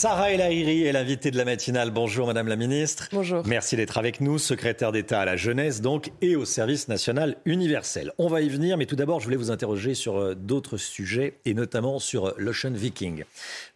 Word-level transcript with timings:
Sarah 0.00 0.32
El 0.32 0.40
est 0.40 0.92
l'invitée 0.92 1.30
de 1.30 1.36
la 1.36 1.44
matinale. 1.44 1.90
Bonjour 1.90 2.26
Madame 2.26 2.48
la 2.48 2.56
Ministre. 2.56 3.10
Bonjour. 3.12 3.46
Merci 3.46 3.76
d'être 3.76 3.98
avec 3.98 4.22
nous, 4.22 4.38
secrétaire 4.38 4.92
d'État 4.92 5.20
à 5.20 5.24
la 5.26 5.36
jeunesse 5.36 5.82
donc 5.82 6.10
et 6.22 6.36
au 6.36 6.46
service 6.46 6.88
national 6.88 7.36
universel. 7.44 8.10
On 8.16 8.26
va 8.26 8.40
y 8.40 8.48
venir, 8.48 8.78
mais 8.78 8.86
tout 8.86 8.96
d'abord 8.96 9.20
je 9.20 9.26
voulais 9.26 9.36
vous 9.36 9.50
interroger 9.50 9.92
sur 9.92 10.16
euh, 10.16 10.34
d'autres 10.34 10.78
sujets 10.78 11.34
et 11.44 11.52
notamment 11.52 11.98
sur 11.98 12.28
euh, 12.28 12.34
l'Ocean 12.38 12.70
Viking. 12.70 13.24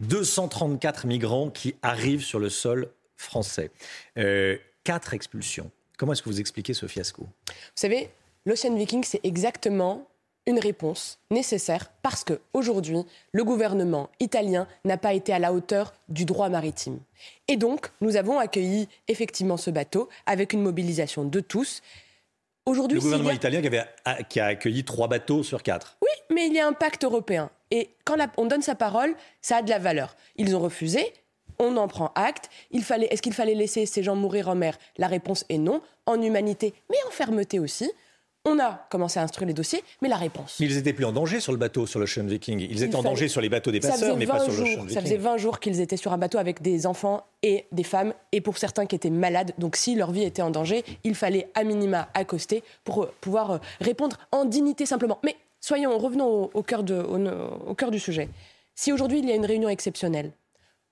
234 0.01 1.07
migrants 1.07 1.51
qui 1.51 1.75
arrivent 1.83 2.25
sur 2.25 2.39
le 2.39 2.49
sol 2.49 2.89
français. 3.19 3.71
Euh, 4.17 4.57
quatre 4.83 5.13
expulsions. 5.13 5.71
Comment 5.99 6.15
est-ce 6.15 6.23
que 6.23 6.31
vous 6.31 6.41
expliquez 6.41 6.73
ce 6.73 6.87
fiasco? 6.87 7.25
Vous 7.25 7.53
savez, 7.75 8.09
l'Ocean 8.47 8.75
Viking, 8.75 9.05
c'est 9.05 9.21
exactement 9.25 10.09
une 10.47 10.59
réponse 10.59 11.19
nécessaire 11.31 11.91
parce 12.03 12.23
que 12.25 12.41
aujourd'hui, 12.53 13.05
le 13.33 13.45
gouvernement 13.45 14.11
italien 14.21 14.67
n'a 14.85 14.99
pas 14.99 15.15
été 15.15 15.33
à 15.33 15.39
la 15.39 15.53
hauteur 15.53 15.95
du 16.09 16.25
droit 16.25 16.49
maritime. 16.49 16.99
Et 17.49 17.57
donc, 17.57 17.91
nous 18.01 18.17
avons 18.17 18.39
accueilli 18.39 18.89
effectivement 19.09 19.57
ce 19.57 19.71
bateau 19.71 20.09
avec 20.27 20.53
une 20.53 20.61
mobilisation 20.63 21.25
de 21.25 21.41
tous. 21.41 21.81
Aujourd'hui, 22.67 22.97
Le 22.99 23.03
gouvernement 23.03 23.31
a- 23.31 23.35
italien 23.35 23.61
qui, 23.61 23.67
avait- 23.67 23.85
a- 24.05 24.23
qui 24.23 24.41
a 24.41 24.47
accueilli 24.47 24.85
trois 24.85 25.09
bateaux 25.09 25.43
sur 25.43 25.63
quatre. 25.63 25.97
Oui, 26.03 26.35
mais 26.35 26.47
il 26.47 26.55
y 26.55 26.61
a 26.61 26.67
un 26.67 26.73
pacte 26.73 27.05
européen. 27.05 27.51
Et 27.71 27.91
quand 28.05 28.17
la- 28.17 28.31
on 28.37 28.47
donne 28.47 28.63
sa 28.63 28.75
parole, 28.75 29.15
ça 29.43 29.57
a 29.59 29.63
de 29.63 29.71
la 29.71 29.79
valeur. 29.79 30.17
Ils 30.37 30.55
ont 30.57 30.61
refusé. 30.61 31.13
On 31.59 31.77
en 31.77 31.89
prend 31.89 32.11
acte. 32.15 32.49
Il 32.71 32.83
fallait, 32.83 33.07
est-ce 33.07 33.23
qu'il 33.23 33.33
fallait 33.35 33.55
laisser 33.55 33.87
ces 33.87 34.03
gens 34.03 34.17
mourir 34.17 34.49
en 34.49 34.55
mer? 34.57 34.77
La 34.99 35.07
réponse 35.07 35.45
est 35.49 35.59
non. 35.59 35.83
En 36.07 36.21
humanité, 36.21 36.75
mais 36.91 36.97
en 37.07 37.11
fermeté 37.11 37.59
aussi. 37.61 37.91
On 38.47 38.59
a 38.59 38.87
commencé 38.91 39.19
à 39.19 39.23
instruire 39.23 39.49
les 39.49 39.55
dossiers, 39.55 39.83
mais 40.03 40.09
la 40.09 40.17
réponse. 40.17 40.59
Mais 40.61 40.67
ils 40.67 40.77
étaient 40.77 40.93
plus 40.93 41.07
en 41.07 41.13
danger 41.13 41.41
sur 41.41 41.51
le 41.53 41.57
bateau, 41.59 41.87
sur 41.87 41.99
l'Ocean 41.99 42.25
Viking. 42.25 42.61
Ils 42.61 42.83
étaient 42.83 42.91
Il 42.93 42.97
en 42.97 42.99
fallait- 42.99 43.05
danger 43.05 43.29
sur 43.29 43.41
les 43.41 43.49
bateaux 43.49 43.71
des 43.71 43.81
passeurs, 43.81 44.17
mais 44.19 44.27
pas 44.27 44.39
20 44.39 44.45
sur 44.45 44.53
l'Ocean 44.53 44.65
Viking. 44.83 44.89
ça 44.91 45.01
faisait 45.01 45.17
20 45.17 45.37
jours 45.39 45.61
qu'ils 45.61 45.81
étaient 45.81 45.97
sur 45.97 46.13
un 46.13 46.19
bateau 46.19 46.37
avec 46.37 46.61
des 46.61 46.87
enfants 46.87 47.25
et 47.43 47.65
des 47.73 47.85
femmes, 47.85 48.13
et 48.33 48.43
pour 48.43 48.59
certains 48.59 48.85
qui 48.85 48.97
étaient 48.97 49.09
malades. 49.09 49.53
Donc 49.57 49.77
si 49.77 49.95
leur 49.95 50.11
vie 50.11 50.25
était 50.25 50.43
en 50.43 50.51
danger, 50.51 50.85
il 51.05 51.15
fallait 51.15 51.49
à 51.55 51.65
minima 51.65 52.09
accoster 52.13 52.63
pour 52.85 53.05
euh, 53.05 53.13
pouvoir 53.23 53.51
euh, 53.53 53.59
répondre 53.81 54.19
en 54.31 54.45
dignité 54.45 54.85
simplement. 54.85 55.19
Mais 55.25 55.37
soyons, 55.61 55.97
revenons 55.97 56.27
au, 56.45 56.51
au 56.53 56.63
cœur, 56.63 56.83
de- 56.83 56.95
au, 57.03 57.71
au 57.71 57.75
cœur 57.75 57.91
du 57.91 57.99
sujet. 57.99 58.29
Si 58.75 58.93
aujourd'hui 58.93 59.21
il 59.21 59.29
y 59.29 59.33
a 59.33 59.37
une 59.37 59.47
réunion 59.47 59.71
exceptionnelle 59.71 60.33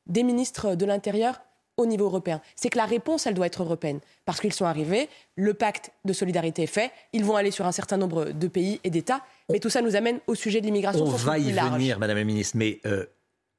des 0.06 0.22
ministres 0.22 0.74
de 0.74 0.86
l'Intérieur 0.86 1.42
au 1.76 1.86
niveau 1.86 2.04
européen, 2.04 2.40
c'est 2.54 2.68
que 2.68 2.78
la 2.78 2.84
réponse, 2.84 3.26
elle 3.26 3.34
doit 3.34 3.46
être 3.46 3.62
européenne. 3.62 4.00
Parce 4.24 4.40
qu'ils 4.40 4.52
sont 4.52 4.64
arrivés, 4.64 5.08
le 5.36 5.54
pacte 5.54 5.92
de 6.04 6.12
solidarité 6.12 6.62
est 6.62 6.66
fait, 6.66 6.90
ils 7.12 7.24
vont 7.24 7.36
aller 7.36 7.50
sur 7.50 7.66
un 7.66 7.72
certain 7.72 7.96
nombre 7.96 8.26
de 8.26 8.48
pays 8.48 8.80
et 8.84 8.90
d'États, 8.90 9.22
mais 9.50 9.58
tout 9.58 9.70
ça 9.70 9.82
nous 9.82 9.96
amène 9.96 10.20
au 10.26 10.34
sujet 10.34 10.60
de 10.60 10.66
l'immigration. 10.66 11.04
On 11.04 11.10
va 11.10 11.38
y 11.38 11.52
large. 11.52 11.72
venir, 11.72 11.98
Madame 11.98 12.18
la 12.18 12.24
Ministre, 12.24 12.56
mais 12.56 12.80
euh, 12.86 13.06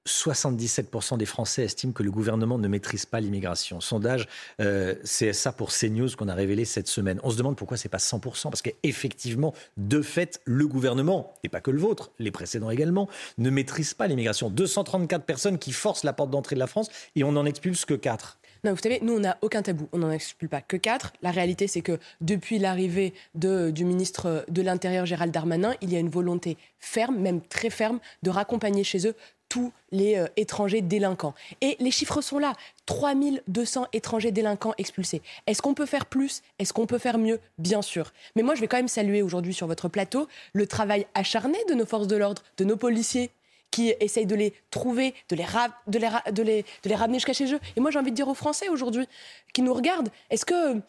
77% 0.07 1.17
des 1.17 1.25
Français 1.25 1.63
estiment 1.63 1.93
que 1.93 2.03
le 2.03 2.11
gouvernement 2.11 2.57
ne 2.57 2.67
maîtrise 2.67 3.05
pas 3.05 3.19
l'immigration. 3.19 3.79
Sondage 3.79 4.27
euh, 4.59 4.95
CSA 5.03 5.53
pour 5.53 5.71
CNews 5.71 6.09
qu'on 6.17 6.27
a 6.27 6.33
révélé 6.33 6.65
cette 6.65 6.87
semaine. 6.87 7.19
On 7.23 7.29
se 7.29 7.37
demande 7.37 7.55
pourquoi 7.55 7.77
c'est 7.77 7.89
pas 7.89 7.97
100%, 7.97 8.49
parce 8.49 8.61
qu'effectivement, 8.61 9.53
de 9.77 10.01
fait, 10.01 10.41
le 10.45 10.67
gouvernement, 10.67 11.33
et 11.43 11.49
pas 11.49 11.61
que 11.61 11.71
le 11.71 11.79
vôtre, 11.79 12.11
les 12.19 12.31
précédents 12.31 12.69
également, 12.69 13.07
ne 13.37 13.49
maîtrise 13.49 13.93
pas 13.93 14.07
l'immigration. 14.07 14.49
234 14.49 15.25
personnes 15.25 15.57
qui 15.57 15.71
forcent 15.71 16.03
la 16.03 16.13
porte 16.13 16.29
d'entrée 16.29 16.55
de 16.55 16.59
la 16.59 16.67
France 16.67 16.89
et 17.15 17.23
on 17.23 17.31
n'en 17.31 17.45
expulse 17.45 17.85
que 17.85 17.93
4. 17.93 18.37
Non, 18.65 18.71
vous 18.71 18.81
savez, 18.81 18.99
nous, 19.01 19.13
on 19.13 19.19
n'a 19.19 19.37
aucun 19.41 19.61
tabou. 19.61 19.89
On 19.91 19.97
n'en 19.97 20.11
expulse 20.11 20.49
pas 20.49 20.61
que 20.61 20.77
quatre. 20.77 21.11
La 21.21 21.31
réalité, 21.31 21.67
c'est 21.67 21.81
que 21.81 21.99
depuis 22.21 22.59
l'arrivée 22.59 23.13
du 23.35 23.83
ministre 23.83 24.45
de 24.47 24.61
l'Intérieur, 24.61 25.05
Gérald 25.05 25.33
Darmanin, 25.33 25.73
il 25.81 25.91
y 25.91 25.97
a 25.97 25.99
une 25.99 26.09
volonté 26.09 26.55
ferme, 26.79 27.17
même 27.17 27.41
très 27.41 27.69
ferme, 27.69 27.99
de 28.23 28.29
raccompagner 28.29 28.85
chez 28.85 29.05
eux 29.05 29.15
tous 29.49 29.73
les 29.91 30.15
euh, 30.15 30.27
étrangers 30.37 30.81
délinquants. 30.81 31.35
Et 31.61 31.75
les 31.79 31.91
chiffres 31.91 32.21
sont 32.21 32.39
là. 32.39 32.53
3200 32.87 33.87
étrangers 33.93 34.31
délinquants 34.31 34.73
expulsés. 34.77 35.21
Est-ce 35.45 35.61
qu'on 35.61 35.73
peut 35.73 35.85
faire 35.85 36.05
plus? 36.05 36.41
Est-ce 36.57 36.73
qu'on 36.73 36.87
peut 36.87 36.97
faire 36.97 37.17
mieux? 37.17 37.39
Bien 37.59 37.81
sûr. 37.81 38.13
Mais 38.35 38.43
moi, 38.43 38.55
je 38.55 38.61
vais 38.61 38.67
quand 38.67 38.77
même 38.77 38.87
saluer 38.87 39.21
aujourd'hui 39.21 39.53
sur 39.53 39.67
votre 39.67 39.89
plateau 39.89 40.27
le 40.53 40.65
travail 40.65 41.05
acharné 41.13 41.57
de 41.69 41.75
nos 41.75 41.85
forces 41.85 42.07
de 42.07 42.15
l'ordre, 42.15 42.41
de 42.57 42.63
nos 42.63 42.77
policiers 42.77 43.29
qui 43.73 43.93
essayent 43.99 44.27
de 44.27 44.35
les 44.35 44.53
trouver, 44.69 45.15
de 45.29 45.35
les, 45.35 45.43
ra- 45.45 45.73
de 45.87 45.97
les, 45.97 46.07
ra- 46.07 46.23
de 46.31 46.43
les, 46.43 46.61
de 46.83 46.89
les 46.89 46.95
ramener 46.95 47.17
jusqu'à 47.17 47.33
chez 47.33 47.51
eux. 47.53 47.59
Et 47.75 47.79
moi, 47.79 47.89
j'ai 47.91 47.97
envie 47.97 48.11
de 48.11 48.15
dire 48.15 48.27
aux 48.27 48.35
Français 48.35 48.69
aujourd'hui 48.69 49.07
qui 49.53 49.61
nous 49.63 49.73
regardent, 49.73 50.09
est-ce 50.29 50.45
que 50.45 50.79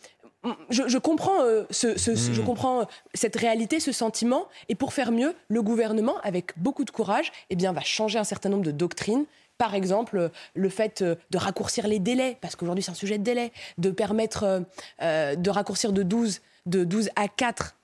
je, 0.69 0.83
je 0.87 0.99
comprends, 0.99 1.41
euh, 1.43 1.65
ce, 1.71 1.97
ce- 1.97 2.15
ce- 2.15 2.33
je 2.35 2.43
comprends 2.43 2.83
euh, 2.83 2.85
cette 3.15 3.37
réalité, 3.37 3.81
ce 3.81 3.91
sentiment, 3.93 4.47
et 4.69 4.75
pour 4.75 4.93
faire 4.93 5.11
mieux, 5.13 5.35
le 5.49 5.63
gouvernement, 5.63 6.17
avec 6.23 6.53
beaucoup 6.59 6.85
de 6.85 6.91
courage, 6.91 7.33
eh 7.49 7.57
bien, 7.57 7.73
va 7.73 7.81
changer 7.81 8.19
un 8.19 8.25
certain 8.25 8.51
nombre 8.51 8.65
de 8.65 8.71
doctrines. 8.71 9.25
Par 9.57 9.75
exemple, 9.75 10.19
euh, 10.19 10.29
le 10.55 10.69
fait 10.69 11.03
de 11.03 11.39
raccourcir 11.39 11.89
les 11.89 12.01
délais, 12.01 12.37
parce 12.43 12.55
qu'aujourd'hui 12.57 12.83
c'est 12.85 12.91
un 12.91 12.95
sujet 13.05 13.17
de 13.17 13.25
délai, 13.25 13.51
de 13.79 13.91
permettre 13.91 14.63
euh, 15.01 15.35
de 15.37 15.51
raccourcir 15.51 15.93
de 15.95 16.03
12, 16.03 16.43
de 16.67 16.85
12 16.85 17.09
à 17.17 17.29
4 17.29 17.75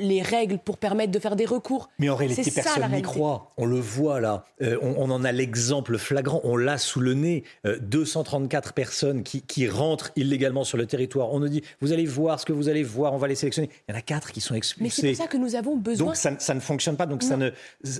les 0.00 0.22
règles 0.22 0.58
pour 0.58 0.76
permettre 0.78 1.12
de 1.12 1.18
faire 1.18 1.36
des 1.36 1.44
recours. 1.46 1.88
Mais 1.98 2.08
en 2.08 2.16
réalité, 2.16 2.50
personne 2.50 2.90
n'y 2.92 3.02
croit. 3.02 3.52
On 3.56 3.66
le 3.66 3.78
voit 3.78 4.20
là. 4.20 4.44
Euh, 4.62 4.76
on, 4.82 4.94
on 4.98 5.10
en 5.10 5.22
a 5.24 5.32
l'exemple 5.32 5.98
flagrant. 5.98 6.40
On 6.44 6.56
l'a 6.56 6.78
sous 6.78 7.00
le 7.00 7.14
nez. 7.14 7.44
Euh, 7.66 7.78
234 7.80 8.72
personnes 8.72 9.22
qui, 9.22 9.42
qui 9.42 9.68
rentrent 9.68 10.10
illégalement 10.16 10.64
sur 10.64 10.78
le 10.78 10.86
territoire. 10.86 11.32
On 11.32 11.40
nous 11.40 11.48
dit, 11.48 11.62
vous 11.80 11.92
allez 11.92 12.06
voir 12.06 12.40
ce 12.40 12.46
que 12.46 12.52
vous 12.52 12.68
allez 12.68 12.82
voir, 12.82 13.12
on 13.12 13.18
va 13.18 13.28
les 13.28 13.34
sélectionner. 13.34 13.70
Il 13.88 13.92
y 13.92 13.94
en 13.94 13.98
a 13.98 14.02
quatre 14.02 14.32
qui 14.32 14.40
sont 14.40 14.54
Mais 14.54 14.60
c'est 14.60 14.76
expulsés. 14.82 15.08
pour 15.12 15.16
ça 15.16 15.26
que 15.28 15.36
nous 15.36 15.54
avons 15.54 15.76
besoin. 15.76 16.06
Donc 16.08 16.16
ça, 16.16 16.32
ça 16.38 16.54
ne 16.54 16.60
fonctionne 16.60 16.96
pas. 16.96 17.06
Donc 17.06 17.22
ça 17.22 17.36
ne, 17.36 17.50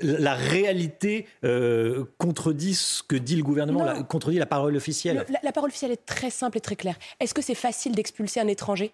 la 0.02 0.34
réalité 0.34 1.26
euh, 1.44 2.04
contredit 2.18 2.74
ce 2.74 3.02
que 3.02 3.16
dit 3.16 3.36
le 3.36 3.42
gouvernement, 3.42 3.84
la- 3.84 4.02
contredit 4.02 4.38
la 4.38 4.46
parole 4.46 4.76
officielle. 4.76 5.24
Le- 5.28 5.32
la, 5.34 5.40
la 5.42 5.52
parole 5.52 5.68
officielle 5.70 5.92
est 5.92 6.06
très 6.06 6.30
simple 6.30 6.58
et 6.58 6.60
très 6.60 6.76
claire. 6.76 6.96
Est-ce 7.20 7.34
que 7.34 7.42
c'est 7.42 7.54
facile 7.54 7.94
d'expulser 7.94 8.40
un 8.40 8.48
étranger? 8.48 8.92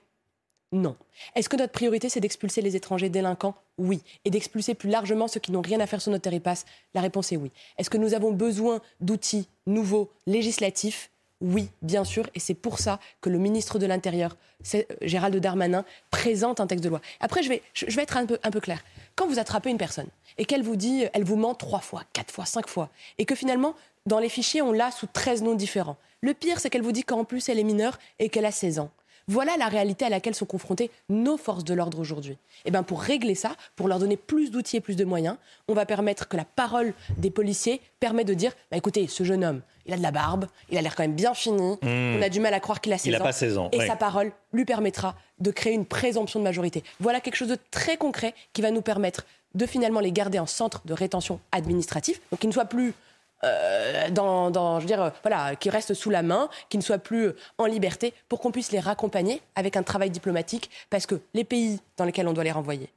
Non. 0.72 0.96
Est-ce 1.34 1.48
que 1.48 1.56
notre 1.56 1.72
priorité, 1.72 2.08
c'est 2.08 2.20
d'expulser 2.20 2.60
les 2.60 2.76
étrangers 2.76 3.08
délinquants? 3.08 3.54
Oui. 3.78 4.02
Et 4.24 4.30
d'expulser 4.30 4.74
plus 4.74 4.90
largement 4.90 5.28
ceux 5.28 5.40
qui 5.40 5.52
n'ont 5.52 5.62
rien 5.62 5.80
à 5.80 5.86
faire 5.86 6.02
sur 6.02 6.10
notre 6.10 6.22
territoire 6.22 6.56
La 6.94 7.00
réponse 7.00 7.32
est 7.32 7.36
oui. 7.36 7.52
Est-ce 7.78 7.90
que 7.90 7.98
nous 7.98 8.14
avons 8.14 8.32
besoin 8.32 8.80
d'outils 9.00 9.48
nouveaux, 9.66 10.10
législatifs? 10.26 11.10
Oui, 11.42 11.68
bien 11.82 12.04
sûr, 12.04 12.28
et 12.34 12.40
c'est 12.40 12.54
pour 12.54 12.78
ça 12.78 12.98
que 13.20 13.28
le 13.28 13.38
ministre 13.38 13.78
de 13.78 13.84
l'Intérieur, 13.84 14.36
euh, 14.74 14.82
Gérald 15.02 15.36
Darmanin, 15.36 15.84
présente 16.10 16.60
un 16.60 16.66
texte 16.66 16.82
de 16.82 16.88
loi. 16.88 17.02
Après, 17.20 17.42
je 17.42 17.50
vais, 17.50 17.62
être 17.98 18.16
un 18.16 18.24
peu, 18.24 18.38
un 18.42 18.50
peu 18.50 18.60
clair. 18.60 18.82
Quand 19.16 19.26
vous 19.26 19.38
attrapez 19.38 19.68
une 19.68 19.76
personne 19.76 20.08
et 20.38 20.46
qu'elle 20.46 20.62
vous 20.62 20.76
dit, 20.76 21.04
elle 21.12 21.24
vous 21.24 21.36
ment 21.36 21.54
trois 21.54 21.80
fois, 21.80 22.04
quatre 22.14 22.32
fois, 22.32 22.46
cinq 22.46 22.68
fois, 22.68 22.88
et 23.18 23.26
que 23.26 23.34
finalement, 23.34 23.74
dans 24.06 24.18
les 24.18 24.30
fichiers, 24.30 24.62
on 24.62 24.72
l'a 24.72 24.90
sous 24.90 25.06
13 25.06 25.42
noms 25.42 25.54
différents. 25.54 25.98
Le 26.22 26.32
pire, 26.32 26.58
c'est 26.58 26.70
qu'elle 26.70 26.82
vous 26.82 26.92
dit 26.92 27.04
qu'en 27.04 27.24
plus, 27.24 27.48
elle 27.50 27.58
est 27.58 27.64
mineure 27.64 27.98
et 28.18 28.30
qu'elle 28.30 28.46
a 28.46 28.52
16 28.52 28.78
ans. 28.78 28.90
Voilà 29.28 29.56
la 29.56 29.66
réalité 29.66 30.04
à 30.04 30.08
laquelle 30.08 30.36
sont 30.36 30.46
confrontées 30.46 30.88
nos 31.08 31.36
forces 31.36 31.64
de 31.64 31.74
l'ordre 31.74 31.98
aujourd'hui. 31.98 32.38
Et 32.64 32.70
bien 32.70 32.84
pour 32.84 33.02
régler 33.02 33.34
ça, 33.34 33.56
pour 33.74 33.88
leur 33.88 33.98
donner 33.98 34.16
plus 34.16 34.52
d'outils 34.52 34.76
et 34.76 34.80
plus 34.80 34.94
de 34.94 35.04
moyens, 35.04 35.36
on 35.66 35.74
va 35.74 35.84
permettre 35.84 36.28
que 36.28 36.36
la 36.36 36.44
parole 36.44 36.94
des 37.16 37.30
policiers 37.30 37.80
permet 37.98 38.22
de 38.22 38.34
dire 38.34 38.52
bah, 38.70 38.76
écoutez, 38.76 39.08
ce 39.08 39.24
jeune 39.24 39.44
homme, 39.44 39.62
il 39.84 39.92
a 39.92 39.96
de 39.96 40.02
la 40.02 40.12
barbe, 40.12 40.46
il 40.70 40.78
a 40.78 40.80
l'air 40.80 40.94
quand 40.94 41.02
même 41.02 41.16
bien 41.16 41.34
fini, 41.34 41.76
on 41.82 42.22
a 42.22 42.28
du 42.28 42.38
mal 42.38 42.54
à 42.54 42.60
croire 42.60 42.80
qu'il 42.80 42.92
a 42.92 42.98
16 42.98 43.06
Il 43.06 43.16
ans. 43.16 43.20
a 43.20 43.24
pas 43.24 43.32
16 43.32 43.58
ans, 43.58 43.68
Et 43.72 43.84
sa 43.84 43.96
parole 43.96 44.30
lui 44.52 44.64
permettra 44.64 45.16
de 45.40 45.50
créer 45.50 45.72
une 45.72 45.86
présomption 45.86 46.38
de 46.38 46.44
majorité. 46.44 46.84
Voilà 47.00 47.20
quelque 47.20 47.36
chose 47.36 47.48
de 47.48 47.58
très 47.72 47.96
concret 47.96 48.32
qui 48.52 48.62
va 48.62 48.70
nous 48.70 48.80
permettre 48.82 49.26
de 49.56 49.66
finalement 49.66 50.00
les 50.00 50.12
garder 50.12 50.38
en 50.38 50.46
centre 50.46 50.82
de 50.84 50.92
rétention 50.92 51.40
administratif, 51.50 52.20
donc 52.30 52.40
qu'ils 52.40 52.48
ne 52.48 52.54
soient 52.54 52.66
plus 52.66 52.94
euh, 53.44 54.10
dans, 54.10 54.50
dans- 54.50 54.76
je 54.78 54.84
veux 54.84 54.86
dire, 54.88 55.02
euh, 55.02 55.10
voilà, 55.22 55.56
qui 55.56 55.70
restent 55.70 55.94
sous 55.94 56.10
la 56.10 56.22
main, 56.22 56.48
qui 56.68 56.76
ne 56.78 56.82
soient 56.82 56.98
plus 56.98 57.26
euh, 57.26 57.36
en 57.58 57.66
liberté, 57.66 58.14
pour 58.28 58.40
qu'on 58.40 58.50
puisse 58.50 58.72
les 58.72 58.80
raccompagner 58.80 59.42
avec 59.54 59.76
un 59.76 59.82
travail 59.82 60.10
diplomatique, 60.10 60.70
parce 60.90 61.06
que 61.06 61.20
les 61.34 61.44
pays 61.44 61.80
dans 61.96 62.04
lesquels 62.04 62.28
on 62.28 62.32
doit 62.32 62.44
les 62.44 62.52
renvoyer, 62.52 62.88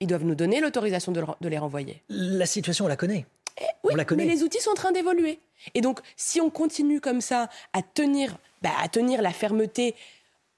ils 0.00 0.06
doivent 0.06 0.24
nous 0.24 0.34
donner 0.36 0.60
l'autorisation 0.60 1.12
de, 1.12 1.20
le- 1.20 1.26
de 1.40 1.48
les 1.48 1.58
renvoyer. 1.58 2.02
La 2.08 2.46
situation, 2.46 2.84
on 2.84 2.88
la 2.88 2.96
connaît. 2.96 3.26
Oui, 3.82 3.92
On 3.94 3.96
la 3.96 4.04
connaît. 4.04 4.24
mais 4.24 4.30
les 4.32 4.44
outils 4.44 4.60
sont 4.60 4.70
en 4.70 4.74
train 4.74 4.92
d'évoluer. 4.92 5.40
Et 5.74 5.80
donc, 5.80 5.98
si 6.16 6.40
on 6.40 6.48
continue 6.48 7.00
comme 7.00 7.20
ça 7.20 7.48
à 7.72 7.82
tenir, 7.82 8.36
bah, 8.62 8.70
à 8.80 8.88
tenir 8.88 9.20
la 9.20 9.32
fermeté, 9.32 9.96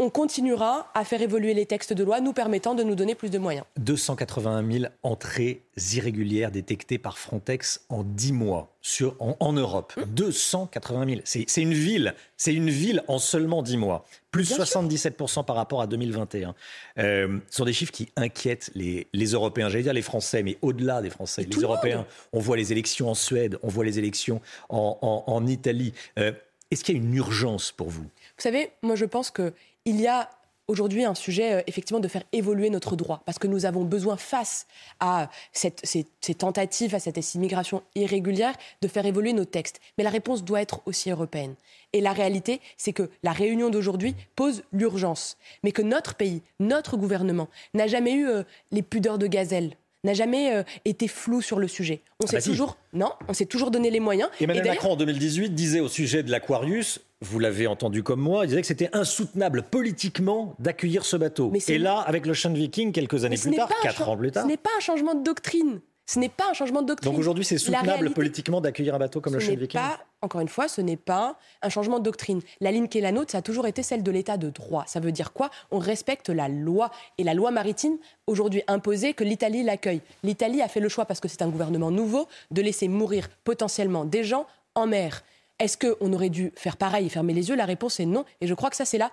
on 0.01 0.09
continuera 0.09 0.91
à 0.95 1.05
faire 1.05 1.21
évoluer 1.21 1.53
les 1.53 1.67
textes 1.67 1.93
de 1.93 2.03
loi 2.03 2.23
nous 2.23 2.33
permettant 2.33 2.75
de 2.75 2.83
nous 2.83 2.95
donner 2.95 3.15
plus 3.15 3.29
de 3.29 3.37
moyens. 3.37 3.67
281 3.77 4.67
000 4.67 4.85
entrées 5.03 5.63
irrégulières 5.93 6.51
détectées 6.51 6.97
par 6.97 7.19
Frontex 7.19 7.85
en 7.91 8.03
10 8.03 8.33
mois 8.33 8.75
sur, 8.81 9.15
en, 9.21 9.53
Europe. 9.53 9.93
280 10.07 11.07
000. 11.07 11.21
C'est 11.27 11.61
une 11.61 11.75
ville. 11.75 12.15
C'est 12.39 12.55
une 12.55 12.71
ville 12.71 13.03
en 13.09 13.19
seulement 13.19 13.63
10 13.63 13.77
mois. 13.77 14.07
Plus 14.31 14.51
77% 14.51 15.45
par 15.45 15.57
rapport 15.57 15.83
à 15.83 15.87
2021. 15.87 16.55
Euh, 16.97 17.39
ce 17.51 17.57
sont 17.59 17.67
des 17.67 17.75
chiffres 17.75 17.93
qui 17.93 18.09
inquiètent 18.17 18.71
les, 18.75 19.07
Européens. 19.13 19.69
J'allais 19.69 19.83
dire 19.83 19.93
les 19.93 20.01
Français, 20.01 20.43
mais 20.43 20.57
au-delà 20.63 21.03
des 21.03 21.11
Français. 21.11 21.43
les 21.43 21.61
Européens, 21.61 22.07
on 22.33 22.41
voit 22.41 22.57
les 22.57 22.73
élections 22.73 23.11
en 23.11 23.15
Suède, 23.15 23.59
on 23.63 23.69
voit 23.69 23.85
les 23.85 23.99
élections 23.99 24.41
en, 24.71 25.47
Italie. 25.47 25.93
Euh, 26.19 26.33
est-ce 26.71 26.85
qu'il 26.85 26.97
y 26.97 26.99
a 26.99 27.03
une 27.03 27.15
urgence 27.15 27.71
pour 27.71 27.91
vous? 27.91 28.07
Vous 28.41 28.45
savez, 28.45 28.71
moi 28.81 28.97
je 28.97 29.05
pense 29.05 29.31
que 29.31 29.53
il 29.85 30.01
y 30.01 30.07
a 30.07 30.31
aujourd'hui 30.67 31.05
un 31.05 31.15
sujet 31.15 31.57
euh, 31.57 31.63
effectivement 31.67 32.01
de 32.01 32.09
faire 32.09 32.23
évoluer 32.33 32.71
notre 32.71 32.97
droit 32.97 33.21
parce 33.27 33.39
que 33.39 33.47
nous 33.47 33.67
avons 33.67 33.85
besoin 33.85 34.17
face 34.17 34.67
à 34.99 35.29
cette, 35.53 35.83
ces, 35.85 36.07
tentatives, 36.35 36.95
à 36.95 37.01
cette 37.01 37.35
immigration 37.35 37.83
irrégulière, 37.95 38.55
de 38.81 38.89
faire 38.89 39.05
évoluer 39.05 39.35
nos 39.35 39.45
textes. 39.45 39.83
Mais 39.99 40.05
la 40.05 40.09
réponse 40.09 40.43
doit 40.43 40.63
être 40.63 40.81
aussi 40.87 41.11
européenne. 41.11 41.55
Et 41.93 42.01
la 42.01 42.15
réalité, 42.15 42.63
c'est 42.79 42.95
que 42.95 43.11
la 43.23 43.33
réunion 43.33 43.69
d'aujourd'hui 43.69 44.15
pose 44.37 44.63
l'urgence, 44.73 45.37
mais 45.63 45.73
que 45.73 45.83
notre 45.83 46.15
pays, 46.15 46.41
notre 46.61 46.97
gouvernement 46.97 47.51
n'a 47.75 47.89
jamais 47.89 48.15
eu 48.15 48.27
euh, 48.27 48.43
les 48.71 48.81
pudeurs 48.81 49.19
de 49.19 49.27
gazelle 49.27 49.77
n'a 50.05 50.15
jamais 50.15 50.55
euh, 50.55 50.63
été 50.85 51.09
flou 51.09 51.43
sur 51.43 51.59
le 51.59 51.69
sujet. 51.69 52.03
On 52.21 52.25
ah 52.25 52.29
s'est 52.29 52.37
bah 52.37 52.43
toujours 52.43 52.77
non, 52.93 53.13
on 53.29 53.33
s'est 53.33 53.47
toujours 53.47 53.71
donné 53.71 53.91
les 53.91 54.01
moyens. 54.01 54.31
Emmanuel 54.41 54.67
Macron 54.67 54.93
en 54.93 54.97
2018 54.97 55.51
disait 55.51 55.81
au 55.81 55.89
sujet 55.89 56.23
de 56.23 56.31
l'Aquarius, 56.31 57.01
vous 57.21 57.39
l'avez 57.39 57.67
entendu 57.67 58.03
comme 58.03 58.21
moi, 58.21 58.45
il 58.45 58.49
disait 58.49 58.61
que 58.63 58.67
c'était 58.67 58.91
insoutenable 58.93 59.63
politiquement 59.63 60.55
d'accueillir 60.59 61.05
ce 61.05 61.17
bateau. 61.17 61.53
Et 61.69 61.79
là, 61.79 61.99
avec 61.99 62.27
l'Ocean 62.27 62.53
Viking, 62.53 62.93
quelques 62.93 63.25
années 63.25 63.37
plus 63.37 63.55
tard, 63.55 63.71
quatre 63.83 64.09
ans 64.09 64.17
plus 64.17 64.33
tard, 64.33 64.45
ce 64.45 64.49
n'est 64.49 64.57
pas 64.57 64.71
un 64.77 64.81
changement 64.81 65.15
de 65.15 65.23
doctrine. 65.23 65.81
Ce 66.11 66.19
n'est 66.19 66.29
pas 66.29 66.51
un 66.51 66.55
changement 66.55 66.83
de 66.83 66.89
doctrine. 66.89 67.13
Donc 67.13 67.21
aujourd'hui, 67.21 67.45
c'est 67.45 67.57
soutenable 67.57 68.11
politiquement 68.11 68.61
d'accueillir 68.61 68.97
un 68.97 68.99
bateau 68.99 69.21
comme 69.21 69.35
le 69.35 69.39
Chêne 69.39 69.61
Viking 69.61 69.81
pas, 69.81 70.01
Encore 70.23 70.41
une 70.41 70.49
fois, 70.49 70.67
ce 70.67 70.81
n'est 70.81 70.97
pas 70.97 71.39
un 71.63 71.69
changement 71.69 72.01
de 72.01 72.05
doctrine. 72.05 72.41
La 72.61 72.73
ligne 72.73 72.89
qui 72.89 72.99
est 72.99 73.01
la 73.01 73.13
nôtre, 73.13 73.31
ça 73.31 73.39
a 73.39 73.43
toujours 73.43 73.69
été 73.69 73.85
celle 73.85 74.03
de 74.03 74.11
l'état 74.11 74.37
de 74.37 74.51
droit. 74.51 74.83
Ça 74.89 74.99
veut 74.99 75.13
dire 75.13 75.33
quoi? 75.33 75.51
On 75.71 75.79
respecte 75.79 76.29
la 76.29 76.49
loi. 76.49 76.91
Et 77.19 77.23
la 77.23 77.33
loi 77.33 77.53
maritime, 77.53 77.97
aujourd'hui 78.27 78.65
imposée, 78.67 79.15
que 79.15 79.23
l'Italie 79.23 79.63
l'accueille. 79.63 80.01
L'Italie 80.25 80.63
a 80.63 80.67
fait 80.67 80.81
le 80.81 80.89
choix, 80.89 81.05
parce 81.05 81.21
que 81.21 81.29
c'est 81.29 81.43
un 81.43 81.49
gouvernement 81.49 81.93
nouveau, 81.93 82.27
de 82.51 82.61
laisser 82.61 82.89
mourir 82.89 83.29
potentiellement 83.45 84.05
des 84.05 84.25
gens 84.25 84.47
en 84.75 84.89
mer. 84.89 85.23
Est-ce 85.61 85.79
qu'on 85.79 86.13
aurait 86.13 86.29
dû 86.29 86.53
faire 86.57 86.77
pareil 86.77 87.07
et 87.07 87.09
fermer 87.09 87.35
les 87.35 87.51
yeux? 87.51 87.55
La 87.55 87.67
réponse 87.67 88.01
est 88.01 88.07
non. 88.07 88.25
Et 88.41 88.49
je 88.49 88.55
crois 88.55 88.71
que 88.71 88.77
ça, 88.77 88.85
c'est 88.85 88.99
là 88.99 89.13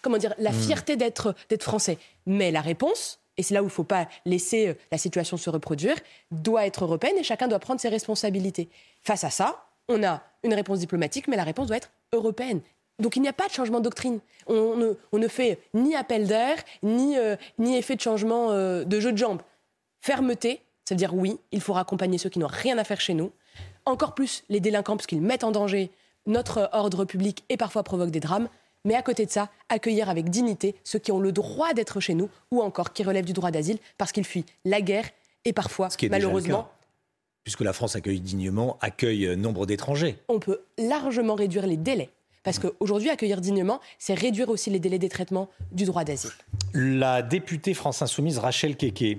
comment 0.00 0.18
dire, 0.18 0.34
la 0.38 0.52
hmm. 0.52 0.54
fierté 0.54 0.96
d'être 0.96 1.34
français. 1.60 1.98
Mais 2.26 2.50
la 2.50 2.60
réponse, 2.60 3.19
et 3.40 3.42
c'est 3.42 3.54
là 3.54 3.62
où 3.62 3.64
il 3.64 3.68
ne 3.68 3.72
faut 3.72 3.84
pas 3.84 4.06
laisser 4.26 4.68
euh, 4.68 4.74
la 4.92 4.98
situation 4.98 5.38
se 5.38 5.48
reproduire, 5.48 5.96
doit 6.30 6.66
être 6.66 6.84
européenne 6.84 7.16
et 7.18 7.22
chacun 7.22 7.48
doit 7.48 7.58
prendre 7.58 7.80
ses 7.80 7.88
responsabilités. 7.88 8.68
Face 9.02 9.24
à 9.24 9.30
ça, 9.30 9.64
on 9.88 10.04
a 10.04 10.22
une 10.44 10.52
réponse 10.52 10.78
diplomatique, 10.78 11.26
mais 11.26 11.36
la 11.36 11.44
réponse 11.44 11.68
doit 11.68 11.78
être 11.78 11.90
européenne. 12.12 12.60
Donc 12.98 13.16
il 13.16 13.22
n'y 13.22 13.28
a 13.28 13.32
pas 13.32 13.48
de 13.48 13.52
changement 13.52 13.78
de 13.78 13.84
doctrine. 13.84 14.20
On 14.46 14.76
ne, 14.76 15.28
fait 15.28 15.58
ni 15.72 15.96
appel 15.96 16.26
d'air, 16.26 16.58
ni, 16.82 17.16
euh, 17.16 17.36
effet 17.58 17.96
de 17.96 18.02
changement 18.02 18.50
euh, 18.50 18.84
de 18.84 19.00
jeu 19.00 19.10
de 19.10 19.16
jambes. 19.16 19.40
Fermeté, 20.02 20.60
cest 20.84 20.92
à 20.92 20.94
dire 20.96 21.14
oui, 21.14 21.38
il 21.50 21.62
faut 21.62 21.74
accompagner 21.76 22.18
ceux 22.18 22.28
qui 22.28 22.40
n'ont 22.40 22.46
rien 22.46 22.76
à 22.76 22.84
faire 22.84 23.00
chez 23.00 23.14
nous. 23.14 23.32
Encore 23.86 24.14
plus 24.14 24.44
les 24.50 24.60
délinquants, 24.60 24.98
parce 24.98 25.06
qu'ils 25.06 25.22
mettent 25.22 25.44
en 25.44 25.50
danger 25.50 25.90
notre 26.26 26.68
ordre 26.72 27.06
public 27.06 27.42
et 27.48 27.56
parfois 27.56 27.84
provoquent 27.84 28.10
des 28.10 28.20
drames 28.20 28.50
mais 28.84 28.94
à 28.94 29.02
côté 29.02 29.26
de 29.26 29.30
ça, 29.30 29.50
accueillir 29.68 30.08
avec 30.08 30.30
dignité 30.30 30.74
ceux 30.84 30.98
qui 30.98 31.12
ont 31.12 31.20
le 31.20 31.32
droit 31.32 31.72
d'être 31.74 32.00
chez 32.00 32.14
nous 32.14 32.28
ou 32.50 32.62
encore 32.62 32.92
qui 32.92 33.02
relèvent 33.02 33.24
du 33.24 33.32
droit 33.32 33.50
d'asile 33.50 33.78
parce 33.98 34.12
qu'ils 34.12 34.24
fuient 34.24 34.46
la 34.64 34.80
guerre 34.80 35.08
et 35.44 35.52
parfois, 35.52 35.88
malheureusement, 36.10 36.70
puisque 37.44 37.62
la 37.62 37.72
France 37.72 37.96
accueille 37.96 38.20
dignement, 38.20 38.76
accueille 38.80 39.26
euh, 39.26 39.36
nombre 39.36 39.66
d'étrangers. 39.66 40.18
On 40.28 40.38
peut 40.38 40.60
largement 40.78 41.34
réduire 41.34 41.66
les 41.66 41.76
délais. 41.76 42.10
Parce 42.42 42.58
qu'aujourd'hui, 42.58 43.10
accueillir 43.10 43.40
dignement, 43.40 43.80
c'est 43.98 44.14
réduire 44.14 44.48
aussi 44.48 44.70
les 44.70 44.78
délais 44.78 44.98
des 44.98 45.10
traitements 45.10 45.50
du 45.72 45.84
droit 45.84 46.04
d'asile. 46.04 46.30
La 46.72 47.22
députée 47.22 47.74
France 47.74 48.00
Insoumise 48.00 48.38
Rachel 48.38 48.76
Keke 48.76 49.18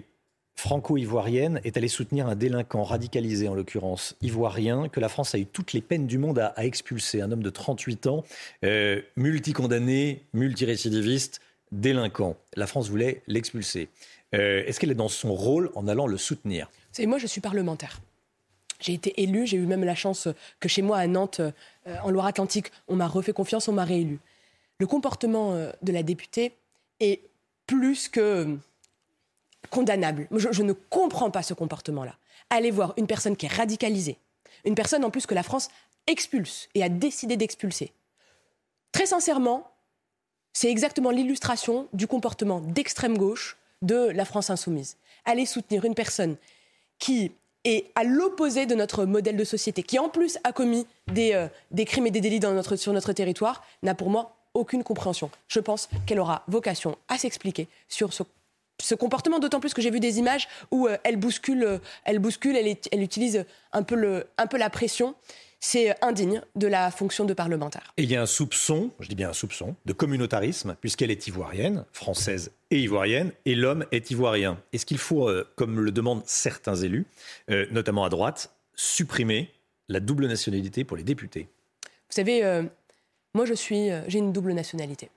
franco-ivoirienne 0.56 1.60
est 1.64 1.78
allée 1.78 1.88
soutenir 1.88 2.28
un 2.28 2.36
délinquant 2.36 2.84
radicalisé, 2.84 3.48
en 3.48 3.56
l'occurrence 3.56 4.16
ivoirien, 4.22 4.90
que 4.90 5.00
la 5.00 5.10
France 5.10 5.34
a 5.34 5.40
eu 5.40 5.46
toutes 5.46 5.74
les 5.74 5.82
peines 5.82 6.08
du 6.08 6.18
monde 6.18 6.40
à, 6.40 6.54
expulser. 6.66 7.22
Un 7.22 7.32
homme 7.32 7.44
de 7.44 7.50
38 7.50 8.08
ans, 8.08 8.24
euh, 8.64 9.02
multicondamné, 9.16 10.24
multirécidiviste, 10.34 11.42
délinquant. 11.72 12.36
La 12.56 12.68
France 12.68 12.90
voulait 12.90 13.24
l'expulser. 13.28 13.90
Euh, 14.36 14.64
est-ce 14.66 14.80
qu'elle 14.80 14.92
est 14.92 14.96
dans 14.96 15.10
son 15.10 15.34
rôle 15.34 15.72
en 15.76 15.88
allant 15.88 16.08
le 16.08 16.18
soutenir? 16.18 16.70
C'est 16.92 17.06
moi, 17.06 17.18
je 17.18 17.28
suis 17.28 17.42
parlementaire. 17.42 18.00
J'ai 18.80 18.94
été 18.94 19.22
élu, 19.22 19.46
j'ai 19.46 19.58
eu 19.58 19.66
même 19.66 19.84
la 19.84 19.96
chance 19.96 20.28
que 20.60 20.68
chez 20.68 20.82
moi 20.82 20.98
à 20.98 21.08
Nantes, 21.08 21.40
euh, 21.40 21.96
en 22.04 22.12
Loire-Atlantique, 22.12 22.72
on 22.88 22.96
m'a 22.96 23.08
refait 23.08 23.34
confiance, 23.34 23.68
on 23.68 23.74
m'a 23.74 23.86
réélu. 23.86 24.20
Le 24.80 24.88
comportement 24.88 25.54
de 25.82 25.92
la 25.92 26.02
députée 26.02 26.54
est 27.00 27.22
plus 27.68 28.10
que 28.10 28.58
condamnable. 29.70 30.28
Je, 30.32 30.64
ne 30.64 30.74
comprends 30.74 31.32
pas 31.32 31.44
ce 31.44 31.54
comportement-là. 31.54 32.16
Allez 32.50 32.72
voir 32.72 32.94
une 32.98 33.08
personne 33.08 33.36
qui 33.36 33.46
est 33.46 33.54
radicalisée, 33.54 34.18
une 34.66 34.76
personne 34.76 35.06
en 35.06 35.10
plus 35.10 35.26
que 35.26 35.36
la 35.36 35.44
France 35.44 35.70
expulse 36.08 36.68
et 36.76 36.84
a 36.84 36.90
décidé 36.90 37.38
d'expulser. 37.38 37.94
Très 38.92 39.06
sincèrement, 39.06 39.72
c'est 40.54 40.70
exactement 40.70 41.12
l'illustration 41.12 41.88
du 41.94 42.08
comportement 42.08 42.60
d'extrême 42.60 43.18
gauche 43.18 43.58
de 43.82 44.10
la 44.10 44.26
France 44.26 44.50
insoumise. 44.50 44.98
Allez 45.26 45.46
soutenir 45.46 45.86
une 45.86 45.96
personne 45.96 46.36
qui 47.00 47.32
est 47.64 47.92
à 47.96 48.04
l'opposé 48.04 48.66
de 48.66 48.76
notre 48.76 49.06
modèle 49.06 49.38
de 49.38 49.44
société, 49.44 49.84
qui 49.84 50.00
en 50.00 50.10
plus 50.10 50.38
a 50.44 50.52
commis 50.52 50.88
des, 51.08 51.34
euh, 51.34 51.48
crimes 51.86 52.08
et 52.08 52.12
des 52.12 52.22
délits 52.22 52.40
sur 52.76 52.94
notre 52.94 53.14
territoire, 53.14 53.64
n'a 53.84 53.96
pour 53.96 54.10
moi 54.10 54.36
aucune 54.54 54.84
compréhension. 54.84 55.30
Je 55.48 55.60
pense 55.60 55.88
qu'elle 56.06 56.20
aura 56.20 56.44
vocation 56.48 56.98
à 57.08 57.18
s'expliquer 57.18 57.68
sur 57.88 58.14
ce 58.14 58.24
ce 58.82 58.96
comportement, 58.96 59.40
d'autant 59.40 59.60
plus 59.60 59.74
que 59.74 59.82
j'ai 59.82 59.92
vu 59.92 60.00
des 60.00 60.20
images 60.20 60.48
où 60.72 60.88
euh, 60.88 60.98
elle 61.04 61.18
bouscule, 61.18 61.64
euh, 61.64 61.78
elle 62.04 62.20
bouscule, 62.20 62.56
elle, 62.56 62.76
elle 62.92 63.02
utilise 63.02 63.46
un 63.74 63.84
peu, 63.84 63.96
le, 63.96 64.28
un 64.38 64.48
peu 64.48 64.58
la 64.58 64.70
pression. 64.70 65.16
C'est 65.64 65.96
indigne 66.04 66.42
de 66.56 66.66
la 66.66 66.90
fonction 66.90 67.24
de 67.24 67.36
parlementaire. 67.36 67.94
Et 67.98 68.04
il 68.04 68.12
y 68.12 68.16
a 68.16 68.22
un 68.22 68.26
soupçon, 68.26 68.90
je 69.00 69.08
dis 69.08 69.14
bien 69.14 69.30
un 69.30 69.34
soupçon, 69.34 69.76
de 69.86 69.94
communautarisme, 69.94 70.76
puisqu'elle 70.82 71.12
est 71.12 71.28
ivoirienne, 71.28 71.86
française 71.94 72.52
et 72.72 72.80
ivoirienne, 72.80 73.32
et 73.46 73.54
l'homme 73.54 73.86
est 73.92 74.10
ivoirien. 74.10 74.60
Est-ce 74.74 74.88
qu'il 74.88 74.98
faut, 74.98 75.30
euh, 75.30 75.48
comme 75.56 75.80
le 75.80 75.92
demandent 75.92 76.24
certains 76.26 76.76
élus, 76.76 77.06
notamment 77.70 78.04
à 78.06 78.10
droite, 78.10 78.52
supprimer 78.74 79.52
la 79.88 80.00
double 80.00 80.28
nationalité 80.28 80.84
pour 80.84 80.98
les 80.98 81.04
députés? 81.04 81.48
Vous 81.84 82.16
savez, 82.16 82.64
moi 83.36 83.46
je 83.46 83.54
suis, 83.54 83.90
j'ai 84.08 84.18
une 84.18 84.34
double 84.34 84.54
nationalité. 84.54 85.12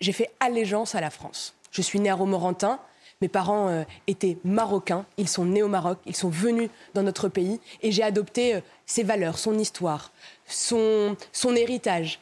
J'ai 0.00 0.12
fait 0.12 0.30
allégeance 0.40 0.94
à 0.94 1.00
la 1.00 1.10
France. 1.10 1.54
Je 1.70 1.82
suis 1.82 2.00
née 2.00 2.10
à 2.10 2.14
Romorantin. 2.14 2.80
Mes 3.20 3.28
parents 3.28 3.68
euh, 3.68 3.82
étaient 4.06 4.38
marocains, 4.44 5.04
ils 5.16 5.28
sont 5.28 5.44
nés 5.44 5.62
au 5.64 5.68
Maroc, 5.68 5.98
ils 6.06 6.14
sont 6.14 6.28
venus 6.28 6.70
dans 6.94 7.02
notre 7.02 7.28
pays 7.28 7.58
et 7.82 7.90
j'ai 7.90 8.04
adopté 8.04 8.54
euh, 8.54 8.60
ses 8.86 9.02
valeurs, 9.02 9.38
son 9.38 9.58
histoire, 9.58 10.12
son, 10.46 11.16
son 11.32 11.56
héritage. 11.56 12.20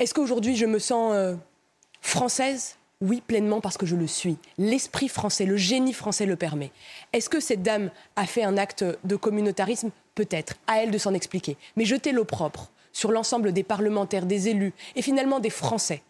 Est-ce 0.00 0.14
qu'aujourd'hui 0.14 0.56
je 0.56 0.66
me 0.66 0.80
sens 0.80 1.12
euh, 1.14 1.34
française? 2.00 2.74
Oui, 3.00 3.22
pleinement 3.24 3.60
parce 3.60 3.78
que 3.78 3.86
je 3.86 3.94
le 3.94 4.08
suis. 4.08 4.38
L'esprit 4.58 5.06
français, 5.06 5.44
le 5.44 5.56
génie 5.56 5.92
français 5.92 6.26
le 6.26 6.34
permet. 6.34 6.72
Est-ce 7.12 7.28
que 7.28 7.38
cette 7.38 7.62
dame 7.62 7.92
a 8.16 8.26
fait 8.26 8.42
un 8.42 8.56
acte 8.56 8.84
de 9.04 9.14
communautarisme? 9.14 9.90
Peut-être, 10.16 10.54
à 10.66 10.82
elle 10.82 10.90
de 10.90 10.98
s'en 10.98 11.14
expliquer. 11.14 11.56
Mais 11.76 11.84
jeter 11.84 12.10
l'opprobre 12.10 12.70
sur 12.92 13.12
l'ensemble 13.12 13.52
des 13.52 13.62
parlementaires, 13.62 14.26
des 14.26 14.48
élus 14.48 14.74
et 14.96 15.02
finalement 15.02 15.38
des 15.38 15.50
Français 15.50 16.02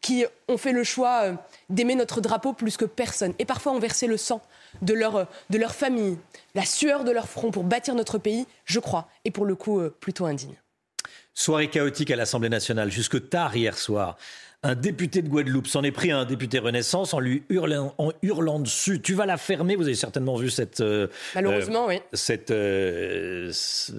qui 0.00 0.24
ont 0.48 0.56
fait 0.56 0.72
le 0.72 0.84
choix 0.84 1.22
euh, 1.24 1.34
d'aimer 1.68 1.94
notre 1.94 2.20
drapeau 2.20 2.52
plus 2.52 2.76
que 2.76 2.84
personne, 2.84 3.34
et 3.38 3.44
parfois 3.44 3.72
ont 3.72 3.78
versé 3.78 4.06
le 4.06 4.16
sang 4.16 4.42
de 4.82 4.94
leur, 4.94 5.16
euh, 5.16 5.24
de 5.50 5.58
leur 5.58 5.74
famille, 5.74 6.18
la 6.54 6.64
sueur 6.64 7.04
de 7.04 7.10
leur 7.10 7.28
front 7.28 7.50
pour 7.50 7.64
bâtir 7.64 7.94
notre 7.94 8.18
pays, 8.18 8.46
je 8.64 8.80
crois, 8.80 9.08
et 9.24 9.30
pour 9.30 9.44
le 9.44 9.54
coup 9.54 9.80
euh, 9.80 9.94
plutôt 10.00 10.26
indigne. 10.26 10.56
Soirée 11.34 11.68
chaotique 11.68 12.10
à 12.10 12.16
l'Assemblée 12.16 12.48
nationale, 12.48 12.90
jusque 12.90 13.28
tard 13.28 13.56
hier 13.56 13.78
soir. 13.78 14.16
Un 14.62 14.74
député 14.74 15.22
de 15.22 15.28
Guadeloupe 15.28 15.66
s'en 15.66 15.82
est 15.82 15.90
pris 15.90 16.10
à 16.10 16.18
un 16.18 16.24
député 16.26 16.58
Renaissance 16.58 17.14
en 17.14 17.20
lui 17.20 17.44
hurlant, 17.48 17.94
en 17.96 18.12
hurlant 18.22 18.58
dessus. 18.58 19.00
Tu 19.00 19.14
vas 19.14 19.24
la 19.24 19.38
fermer. 19.38 19.74
Vous 19.74 19.84
avez 19.84 19.94
certainement 19.94 20.36
vu 20.36 20.50
cette 20.50 20.82
malheureusement 21.34 21.86
oui. 21.86 22.00
Cette, 22.12 22.50
ce, 22.50 23.50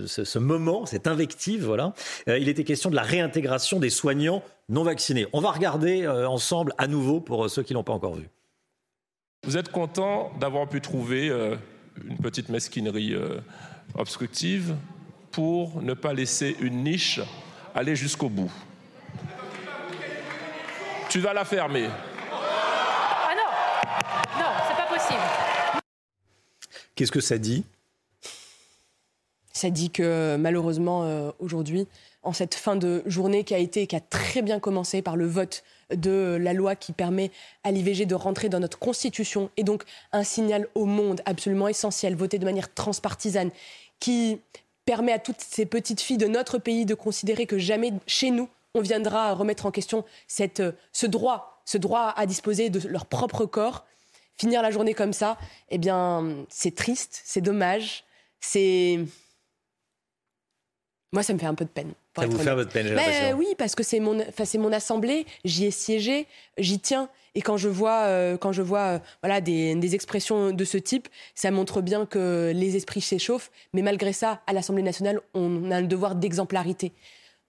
ce, 0.06 0.40
moment, 0.40 0.86
cette 0.86 1.08
invective. 1.08 1.66
Voilà. 1.66 1.94
il 2.28 2.48
était 2.48 2.64
question 2.64 2.92
de 2.92 2.96
la 2.96 3.02
réintégration 3.02 3.80
des 3.80 3.90
soignants 3.90 4.44
non 4.72 4.84
vaccinés. 4.84 5.28
On 5.34 5.42
va 5.42 5.52
regarder 5.52 6.04
euh, 6.04 6.28
ensemble 6.28 6.74
à 6.78 6.88
nouveau 6.88 7.20
pour 7.20 7.46
euh, 7.46 7.50
ceux 7.50 7.62
qui 7.62 7.74
ne 7.74 7.78
l'ont 7.78 7.84
pas 7.84 7.94
encore 7.94 8.16
vu. 8.16 8.28
Vous 9.44 9.58
êtes 9.58 9.70
content 9.70 10.32
d'avoir 10.40 10.68
pu 10.68 10.82
trouver 10.82 11.30
euh, 11.30 11.56
une 12.08 12.18
petite 12.18 12.50
mesquinerie 12.50 13.16
obstructive 13.96 14.76
pour 15.32 15.82
ne 15.82 15.94
pas 15.94 16.14
laisser 16.14 16.56
une 16.62 16.84
niche 16.84 17.20
aller 17.76 17.96
jusqu'au 17.96 18.30
bout? 18.30 18.52
Tu 21.12 21.20
vas 21.20 21.34
la 21.34 21.44
fermer. 21.44 21.90
Ah 22.32 23.34
non 23.36 24.40
Non, 24.40 24.46
c'est 24.66 24.78
pas 24.78 24.88
possible. 24.88 25.20
Qu'est-ce 26.96 27.12
que 27.12 27.20
ça 27.20 27.38
dit 27.38 27.66
Ça 29.52 29.70
dit 29.70 29.90
que 29.90 30.38
malheureusement, 30.38 31.04
euh, 31.04 31.32
aujourd'hui, 31.40 31.86
en 32.24 32.32
cette 32.32 32.56
fin 32.56 32.78
de 32.78 33.04
journée 33.06 33.44
qui 33.44 33.54
a 33.54 33.58
été, 33.58 33.88
qui 33.88 33.96
a 33.98 34.00
très 34.00 34.42
bien 34.42 34.62
commencé 34.62 35.02
par 35.02 35.18
le 35.18 35.28
vote 35.28 35.66
de 35.94 36.38
la 36.40 36.54
loi 36.54 36.78
qui 36.78 36.94
permet 36.94 37.30
à 37.66 37.72
l'IVG 37.72 38.06
de 38.06 38.16
rentrer 38.16 38.48
dans 38.48 38.62
notre 38.62 38.80
constitution 38.80 39.50
et 39.58 39.66
donc 39.66 39.84
un 40.14 40.24
signal 40.24 40.70
au 40.76 40.86
monde 40.86 41.20
absolument 41.26 41.68
essentiel, 41.68 42.16
voté 42.16 42.40
de 42.40 42.46
manière 42.46 42.74
transpartisane, 42.74 43.52
qui 44.00 44.40
permet 44.86 45.12
à 45.12 45.20
toutes 45.20 45.42
ces 45.42 45.66
petites 45.66 46.00
filles 46.00 46.18
de 46.18 46.28
notre 46.28 46.58
pays 46.58 46.86
de 46.86 46.96
considérer 46.96 47.48
que 47.48 47.58
jamais 47.58 47.92
chez 48.08 48.32
nous 48.32 48.48
on 48.74 48.82
viendra 48.82 49.34
remettre 49.34 49.66
en 49.66 49.72
question 49.72 50.06
cette, 50.28 50.64
ce 50.92 51.06
droit, 51.06 51.62
ce 51.66 51.78
droit 51.78 52.14
à 52.16 52.26
disposer 52.26 52.70
de 52.70 52.88
leur 52.88 53.06
propre 53.06 53.46
corps. 53.46 53.86
Finir 54.38 54.62
la 54.62 54.72
journée 54.72 54.94
comme 54.94 55.14
ça, 55.14 55.38
eh 55.70 55.78
bien, 55.78 56.46
c'est 56.50 56.74
triste, 56.74 57.22
c'est 57.26 57.42
dommage, 57.42 58.06
c'est 58.40 59.00
moi, 61.14 61.24
ça 61.24 61.34
me 61.34 61.40
fait 61.40 61.46
un 61.46 61.56
peu 61.56 61.66
de 61.66 61.70
peine. 61.70 61.92
Ça 62.18 62.26
vous 62.26 62.38
fait 62.38 62.54
votre 62.54 62.72
peine, 62.72 62.88
j'ai 62.88 62.96
l'impression. 62.96 63.38
Oui, 63.38 63.48
parce 63.58 63.76
que 63.76 63.84
c'est 63.84 64.00
mon, 64.00 64.24
c'est 64.44 64.58
mon 64.58 64.72
assemblée, 64.72 65.26
j'y 65.44 65.66
ai 65.66 65.72
siégé, 65.72 66.28
j'y 66.58 66.80
tiens. 66.80 67.10
Et 67.36 67.42
quand 67.42 67.58
je 67.58 67.70
vois, 67.70 68.04
euh, 68.04 68.38
quand 68.38 68.52
je 68.52 68.62
vois 68.62 68.80
euh, 68.80 69.00
voilà, 69.22 69.40
des, 69.40 69.76
des, 69.76 69.96
expressions 69.96 70.52
de 70.52 70.66
ce 70.66 70.78
type, 70.78 71.08
ça 71.36 71.52
montre 71.52 71.82
bien 71.82 72.06
que 72.06 72.52
les 72.54 72.76
esprits 72.76 73.02
s'échauffent. 73.02 73.52
Mais 73.74 73.82
malgré 73.82 74.12
ça, 74.12 74.42
à 74.48 74.54
l'Assemblée 74.54 74.84
nationale, 74.84 75.22
on 75.34 75.72
a 75.72 75.80
le 75.80 75.88
devoir 75.88 76.16
d'exemplarité. 76.16 76.92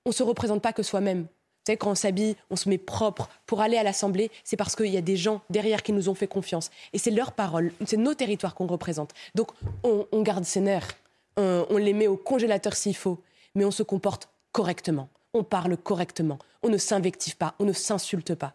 On 0.05 0.11
ne 0.11 0.15
se 0.15 0.23
représente 0.23 0.63
pas 0.63 0.73
que 0.73 0.83
soi-même. 0.83 1.27
Quand 1.67 1.93
on 1.93 1.95
s'habille, 1.95 2.35
on 2.51 2.57
se 2.57 2.69
met 2.69 2.79
propre 2.79 3.29
pour 3.47 3.61
aller 3.61 3.77
à 3.77 3.85
l'Assemblée, 3.85 4.31
c'est 4.43 4.57
parce 4.57 4.75
qu'il 4.75 4.89
y 4.89 4.97
a 4.97 5.03
des 5.03 5.17
gens 5.17 5.43
derrière 5.49 5.83
qui 5.85 5.93
nous 5.93 6.09
ont 6.09 6.15
fait 6.15 6.27
confiance. 6.27 6.71
Et 6.93 6.99
c'est 6.99 7.13
leur 7.13 7.33
parole, 7.33 7.73
c'est 7.87 7.97
nos 7.97 8.15
territoires 8.15 8.55
qu'on 8.57 8.67
représente. 8.67 9.13
Donc 9.37 9.53
on, 9.85 10.23
garde 10.23 10.45
ses 10.45 10.61
nerfs, 10.61 10.97
on, 11.37 11.77
les 11.77 11.93
met 11.93 12.09
au 12.09 12.17
congélateur 12.17 12.75
s'il 12.75 12.97
faut 12.97 13.23
mais 13.55 13.65
on 13.65 13.71
se 13.71 13.83
comporte 13.83 14.29
correctement, 14.53 15.09
on 15.35 15.45
parle 15.45 15.77
correctement, 15.77 16.39
on 16.63 16.69
ne 16.69 16.79
s'invective 16.79 17.37
pas, 17.37 17.55
on 17.59 17.65
ne 17.65 17.73
s'insulte 17.73 18.35
pas. 18.35 18.55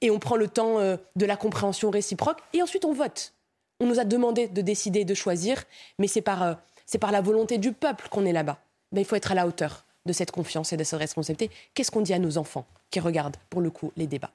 Et 0.00 0.10
on 0.10 0.18
prend 0.18 0.36
le 0.36 0.48
temps 0.48 0.78
euh, 0.78 0.96
de 1.16 1.26
la 1.26 1.36
compréhension 1.36 1.90
réciproque 1.90 2.40
et 2.52 2.62
ensuite 2.62 2.84
on 2.84 2.92
vote. 2.92 3.32
On 3.80 3.86
nous 3.86 3.98
a 3.98 4.04
demandé 4.04 4.48
de 4.48 4.60
décider, 4.60 5.04
de 5.04 5.14
choisir, 5.14 5.64
mais 5.98 6.06
c'est 6.06 6.20
par, 6.20 6.42
euh, 6.42 6.54
par 7.00 7.10
la 7.12 7.20
volonté 7.20 7.58
du 7.58 7.72
peuple 7.72 8.08
qu'on 8.08 8.26
est 8.26 8.32
là-bas. 8.32 8.58
Ben, 8.92 9.00
il 9.00 9.04
faut 9.04 9.16
être 9.16 9.32
à 9.32 9.34
la 9.34 9.46
hauteur 9.46 9.84
de 10.06 10.12
cette 10.12 10.30
confiance 10.30 10.72
et 10.72 10.76
de 10.76 10.84
cette 10.84 10.98
responsabilité. 10.98 11.50
Qu'est-ce 11.74 11.90
qu'on 11.90 12.02
dit 12.02 12.14
à 12.14 12.18
nos 12.18 12.38
enfants 12.38 12.66
qui 12.90 13.00
regardent, 13.00 13.36
pour 13.50 13.60
le 13.60 13.70
coup, 13.70 13.92
les 13.96 14.06
débats? 14.06 14.32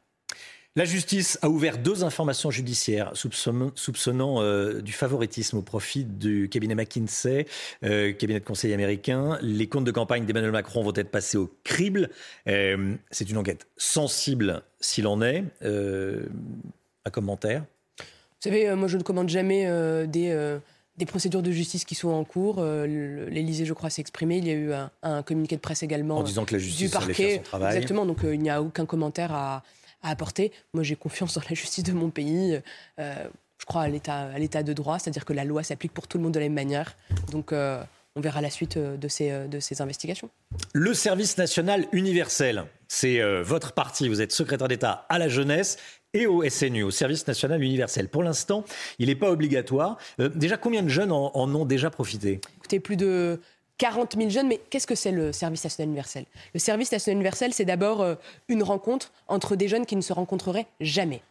La 0.75 0.85
justice 0.85 1.39
a 1.41 1.49
ouvert 1.49 1.79
deux 1.79 2.03
informations 2.03 2.51
judiciaires 2.51 3.11
soupçonnant, 3.13 4.41
euh, 4.41 4.81
du 4.81 4.91
favoritisme 4.91 5.57
au 5.57 5.61
profit 5.63 6.05
du 6.05 6.47
cabinet 6.47 6.75
McKinsey, 6.75 7.47
euh, 7.83 8.13
cabinet 8.13 8.39
de 8.39 8.45
conseil 8.45 8.71
américain. 8.73 9.39
Les 9.41 9.67
comptes 9.67 9.83
de 9.83 9.91
campagne 9.91 10.25
d'Emmanuel 10.25 10.51
Macron 10.51 10.83
vont 10.83 10.93
être 10.95 11.09
passés 11.09 11.37
au 11.37 11.51
crible. 11.63 12.09
Euh, 12.47 12.93
c'est 13.09 13.29
une 13.29 13.37
enquête 13.37 13.67
sensible 13.77 14.61
s'il 14.79 15.07
en 15.07 15.21
est. 15.23 15.43
un 15.63 17.09
commentaire? 17.11 17.65
Vous 17.99 18.49
savez, 18.49 18.73
moi 18.75 18.87
je 18.87 18.97
ne 18.97 19.03
commande 19.03 19.27
jamais 19.27 19.65
des 20.07 20.59
des 20.99 21.05
procédures 21.07 21.41
de 21.41 21.51
justice 21.51 21.85
qui 21.85 21.95
sont 21.95 22.09
en 22.09 22.23
cours. 22.23 22.61
L'Élysée, 22.61 23.65
je 23.65 23.73
crois, 23.73 23.89
s'est 23.89 24.01
exprimé. 24.01 24.37
Il 24.37 24.47
y 24.47 24.51
a 24.51 24.53
eu 24.53 24.71
un, 25.01 25.23
communiqué 25.23 25.55
de 25.55 25.61
presse 25.61 25.81
également 25.81 26.17
en 26.17 26.23
disant 26.23 26.45
que 26.45 26.53
la 26.53 26.59
justice 26.59 26.89
du 26.89 26.89
parquet. 26.89 27.37
Son 27.37 27.43
travail. 27.43 27.75
Exactement. 27.75 28.05
Donc 28.05 28.19
il 28.23 28.39
n'y 28.39 28.51
a 28.51 28.61
aucun 28.61 28.85
commentaire 28.85 29.33
à, 29.33 29.63
à 30.01 30.09
apporter. 30.09 30.51
Moi, 30.73 30.83
j'ai 30.83 30.95
confiance 30.95 31.33
dans 31.33 31.41
la 31.49 31.55
justice 31.55 31.83
de 31.83 31.93
mon 31.93 32.09
pays. 32.09 32.59
Euh, 32.99 33.13
je 33.57 33.65
crois 33.65 33.83
à 33.83 33.87
l'état 33.89 34.63
de 34.63 34.73
droit, 34.73 34.99
c'est-à-dire 34.99 35.25
que 35.25 35.33
la 35.33 35.43
loi 35.43 35.63
s'applique 35.63 35.93
pour 35.93 36.07
tout 36.07 36.17
le 36.17 36.23
monde 36.23 36.33
de 36.33 36.39
la 36.39 36.45
même 36.45 36.53
manière. 36.53 36.95
Donc, 37.31 37.51
euh, 37.51 37.83
on 38.15 38.21
verra 38.21 38.41
la 38.41 38.49
suite 38.49 38.77
euh, 38.77 38.95
de 38.95 39.07
ces, 39.07 39.47
de 39.47 39.59
ces 39.59 39.81
investigations. 39.81 40.29
Le 40.73 40.93
service 40.93 41.37
national 41.37 41.85
universel, 41.91 42.65
c'est 42.87 43.21
votre 43.43 43.73
parti. 43.73 44.09
Vous 44.09 44.21
êtes 44.21 44.31
secrétaire 44.31 44.67
d'État 44.67 45.05
à 45.09 45.19
la 45.19 45.29
jeunesse 45.29 45.77
et 46.13 46.25
au 46.25 46.47
SNU, 46.47 46.83
au 46.83 46.91
service 46.91 47.27
national 47.27 47.63
universel. 47.63 48.07
Pour 48.09 48.23
l'instant, 48.23 48.63
il 48.97 49.07
n'est 49.07 49.15
pas 49.15 49.29
obligatoire. 49.29 49.97
déjà, 50.17 50.57
combien 50.57 50.83
de 50.83 50.89
jeunes 50.89 51.11
en, 51.11 51.31
ont 51.33 51.65
déjà 51.65 51.89
profité? 51.89 52.41
Écoutez, 52.57 52.79
plus 52.79 52.97
de 52.97 53.39
40 53.77 54.15
000 54.17 54.29
jeunes, 54.29 54.47
mais 54.47 54.59
qu'est-ce 54.69 54.87
que 54.87 54.95
c'est 54.95 55.11
le 55.11 55.31
service 55.31 55.63
national 55.63 55.87
universel? 55.87 56.25
Le 56.53 56.59
service 56.59 56.91
national 56.91 57.15
universel, 57.15 57.53
c'est 57.53 57.65
d'abord 57.65 58.01
euh, 58.01 58.15
une 58.47 58.63
rencontre 58.63 59.11
entre 59.27 59.55
des 59.55 59.67
jeunes 59.67 59.85
qui 59.85 59.95
ne 59.95 60.01
se 60.01 60.13
rencontreraient 60.13 60.67
jamais. 60.81 61.21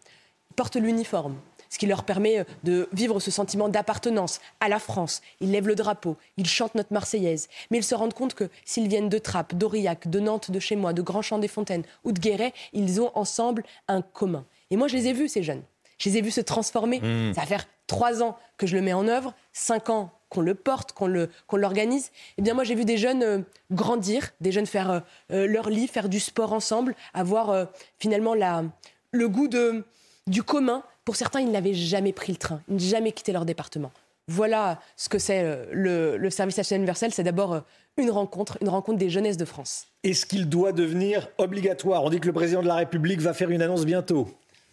Ils 0.50 0.54
portent 0.54 0.76
l'uniforme, 0.76 1.36
ce 1.68 1.78
qui 1.78 1.86
leur 1.86 2.04
permet 2.04 2.38
euh, 2.38 2.44
de 2.62 2.88
vivre 2.92 3.20
ce 3.20 3.30
sentiment 3.30 3.68
d'appartenance 3.68 4.40
à 4.60 4.68
la 4.68 4.78
France. 4.78 5.20
Ils 5.40 5.50
lèvent 5.50 5.68
le 5.68 5.74
drapeau, 5.74 6.16
ils 6.36 6.46
chantent 6.46 6.74
notre 6.74 6.92
Marseillaise, 6.92 7.48
mais 7.70 7.78
ils 7.78 7.84
se 7.84 7.94
rendent 7.94 8.14
compte 8.14 8.34
que 8.34 8.48
s'ils 8.64 8.88
viennent 8.88 9.10
de 9.10 9.18
Trappes, 9.18 9.54
d'Aurillac, 9.54 10.08
de 10.08 10.20
Nantes, 10.20 10.50
de 10.50 10.60
chez 10.60 10.76
moi, 10.76 10.92
de 10.92 11.02
Grand-Champ-des-Fontaines 11.02 11.84
ou 12.04 12.12
de 12.12 12.20
Guéret, 12.20 12.54
ils 12.72 13.00
ont 13.00 13.10
ensemble 13.14 13.64
un 13.88 14.00
commun. 14.00 14.46
Et 14.70 14.76
moi, 14.76 14.88
je 14.88 14.96
les 14.96 15.08
ai 15.08 15.12
vus, 15.12 15.28
ces 15.28 15.42
jeunes. 15.42 15.62
Je 15.98 16.08
les 16.08 16.18
ai 16.18 16.20
vus 16.20 16.30
se 16.30 16.40
transformer. 16.40 17.00
Mmh. 17.00 17.34
Ça 17.34 17.40
va 17.40 17.46
faire 17.46 17.66
trois 17.86 18.22
ans 18.22 18.36
que 18.56 18.66
je 18.66 18.76
le 18.76 18.82
mets 18.82 18.92
en 18.92 19.08
œuvre, 19.08 19.34
cinq 19.52 19.90
ans 19.90 20.12
qu'on 20.28 20.42
le 20.42 20.54
porte, 20.54 20.92
qu'on 20.92 21.08
l'organise. 21.56 22.10
eh 22.36 22.42
bien, 22.42 22.54
moi, 22.54 22.64
j'ai 22.64 22.74
vu 22.74 22.84
des 22.84 22.98
jeunes 22.98 23.22
euh, 23.22 23.38
grandir, 23.70 24.30
des 24.40 24.52
jeunes 24.52 24.66
faire 24.66 24.90
euh, 24.90 25.00
euh, 25.32 25.46
leur 25.46 25.70
lit, 25.70 25.86
faire 25.86 26.08
du 26.08 26.20
sport 26.20 26.52
ensemble, 26.52 26.94
avoir 27.14 27.68
finalement 27.98 28.34
la, 28.34 28.64
le 29.12 29.28
goût 29.28 29.48
de, 29.48 29.84
du 30.26 30.42
commun. 30.42 30.82
Pour 31.04 31.16
certains, 31.16 31.40
ils 31.40 31.50
n'avaient 31.50 31.74
jamais 31.74 32.12
pris 32.12 32.32
le 32.32 32.38
train, 32.38 32.60
ils 32.68 32.74
n'avaient 32.74 32.86
jamais 32.86 33.12
quitté 33.12 33.32
leur 33.32 33.46
département. 33.46 33.90
Voilà 34.30 34.78
ce 34.96 35.08
que 35.08 35.18
c'est 35.18 35.42
le, 35.72 36.18
le, 36.18 36.30
service 36.30 36.58
national 36.58 36.80
universel. 36.80 37.14
C'est 37.14 37.22
d'abord 37.22 37.62
une 37.96 38.10
rencontre, 38.10 38.58
une 38.60 38.68
rencontre 38.68 38.98
des 38.98 39.08
jeunesses 39.08 39.38
de 39.38 39.46
France. 39.46 39.86
Est-ce 40.04 40.26
qu'il 40.26 40.50
doit 40.50 40.72
devenir 40.72 41.30
obligatoire? 41.38 42.04
On 42.04 42.10
dit 42.10 42.20
que 42.20 42.26
le 42.26 42.34
président 42.34 42.60
de 42.60 42.68
la 42.68 42.74
République 42.74 43.22
va 43.22 43.32
faire 43.32 43.48
une 43.48 43.62
annonce 43.62 43.86
bientôt. 43.86 44.28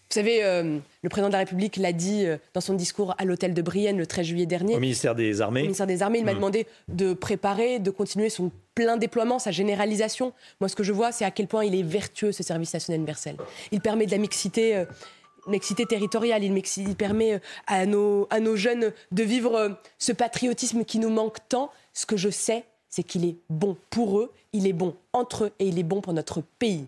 Vous 0.09 0.13
savez, 0.13 0.43
euh, 0.43 0.77
le 1.01 1.09
président 1.09 1.29
de 1.29 1.33
la 1.33 1.39
République 1.39 1.77
l'a 1.77 1.91
dit 1.91 2.25
euh, 2.25 2.37
dans 2.53 2.61
son 2.61 2.75
discours 2.75 3.15
à 3.17 3.25
l'hôtel 3.25 3.53
de 3.53 3.61
Brienne 3.61 3.97
le 3.97 4.05
13 4.05 4.25
juillet 4.25 4.45
dernier. 4.45 4.75
Au 4.75 4.79
ministère 4.79 5.15
des 5.15 5.41
Armées. 5.41 5.61
Au 5.61 5.63
ministère 5.63 5.87
des 5.87 6.03
Armées, 6.03 6.19
il 6.19 6.25
m'a 6.25 6.33
hmm. 6.33 6.35
demandé 6.35 6.67
de 6.87 7.13
préparer, 7.13 7.79
de 7.79 7.89
continuer 7.89 8.29
son 8.29 8.51
plein 8.75 8.97
déploiement, 8.97 9.39
sa 9.39 9.51
généralisation. 9.51 10.31
Moi, 10.61 10.69
ce 10.69 10.75
que 10.75 10.83
je 10.83 10.93
vois, 10.93 11.11
c'est 11.11 11.25
à 11.25 11.31
quel 11.31 11.47
point 11.47 11.65
il 11.65 11.75
est 11.75 11.83
vertueux, 11.83 12.31
ce 12.31 12.43
service 12.43 12.73
national 12.73 12.99
universel. 12.99 13.35
Il 13.71 13.81
permet 13.81 14.05
de 14.05 14.11
la 14.11 14.17
mixité. 14.17 14.75
Euh, 14.77 14.85
mixité 15.47 15.85
territoriale, 15.85 16.43
il, 16.43 16.63
il 16.77 16.95
permet 16.95 17.39
à 17.67 17.85
nos, 17.85 18.25
à 18.31 18.39
nos 18.39 18.55
jeunes 18.55 18.91
de 19.11 19.23
vivre 19.23 19.77
ce 19.99 20.11
patriotisme 20.11 20.83
qui 20.85 20.97
nous 20.97 21.11
manque 21.11 21.37
tant. 21.49 21.71
Ce 21.93 22.07
que 22.07 22.17
je 22.17 22.31
sais, 22.31 22.63
c'est 22.89 23.03
qu'il 23.03 23.25
est 23.25 23.35
bon 23.49 23.77
pour 23.91 24.19
eux, 24.19 24.31
il 24.53 24.65
est 24.65 24.73
bon 24.73 24.95
entre 25.13 25.45
eux 25.45 25.51
et 25.59 25.67
il 25.67 25.77
est 25.77 25.83
bon 25.83 26.01
pour 26.01 26.13
notre 26.13 26.41
pays. 26.41 26.87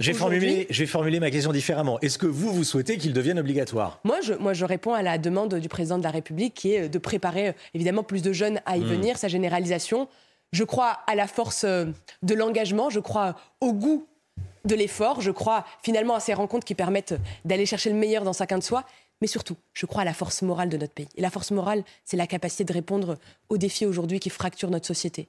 J'ai 0.00 0.14
formulé, 0.14 0.66
formulé, 0.86 1.20
ma 1.20 1.30
question 1.30 1.52
différemment. 1.52 2.00
Est-ce 2.00 2.18
que 2.18 2.26
vous, 2.26 2.52
vous 2.52 2.64
souhaitez 2.64 2.98
qu'il 2.98 3.12
devienne 3.12 3.38
obligatoire? 3.38 4.00
Moi 4.04 4.20
je, 4.20 4.34
moi, 4.34 4.52
je 4.52 4.64
réponds 4.64 4.94
à 4.94 5.02
la 5.02 5.18
demande 5.18 5.54
du 5.54 5.68
président 5.68 5.98
de 5.98 6.02
la 6.02 6.10
République 6.10 6.54
qui 6.54 6.74
est 6.74 6.88
de 6.88 6.98
préparer 6.98 7.48
euh, 7.48 7.52
évidemment 7.74 8.02
plus 8.02 8.22
de 8.22 8.32
jeunes 8.32 8.60
à 8.66 8.76
y 8.76 8.80
hmm. 8.80 8.84
venir, 8.84 9.18
sa 9.18 9.28
généralisation. 9.28 10.08
Je 10.52 10.64
crois 10.64 10.98
à 11.06 11.14
la 11.14 11.26
force 11.26 11.64
euh, 11.64 11.86
de 12.22 12.34
l'engagement, 12.34 12.90
je 12.90 13.00
crois 13.00 13.36
au 13.60 13.72
goût 13.72 14.06
de 14.64 14.74
l'effort, 14.74 15.20
je 15.20 15.30
crois 15.30 15.64
finalement 15.82 16.14
à 16.14 16.20
ces 16.20 16.34
rencontres 16.34 16.64
qui 16.64 16.74
permettent 16.74 17.14
d'aller 17.44 17.66
chercher 17.66 17.90
le 17.90 17.96
meilleur 17.96 18.24
dans 18.24 18.32
chacun 18.32 18.58
de 18.58 18.62
soi. 18.62 18.84
Mais 19.20 19.28
surtout, 19.28 19.56
je 19.72 19.86
crois 19.86 20.02
à 20.02 20.04
la 20.04 20.14
force 20.14 20.42
morale 20.42 20.68
de 20.68 20.76
notre 20.76 20.94
pays. 20.94 21.08
Et 21.16 21.20
la 21.20 21.30
force 21.30 21.52
morale, 21.52 21.84
c'est 22.04 22.16
la 22.16 22.26
capacité 22.26 22.64
de 22.64 22.72
répondre 22.72 23.18
aux 23.50 23.56
défis 23.56 23.86
aujourd'hui 23.86 24.18
qui 24.18 24.30
fracturent 24.30 24.70
notre 24.70 24.86
société. 24.86 25.28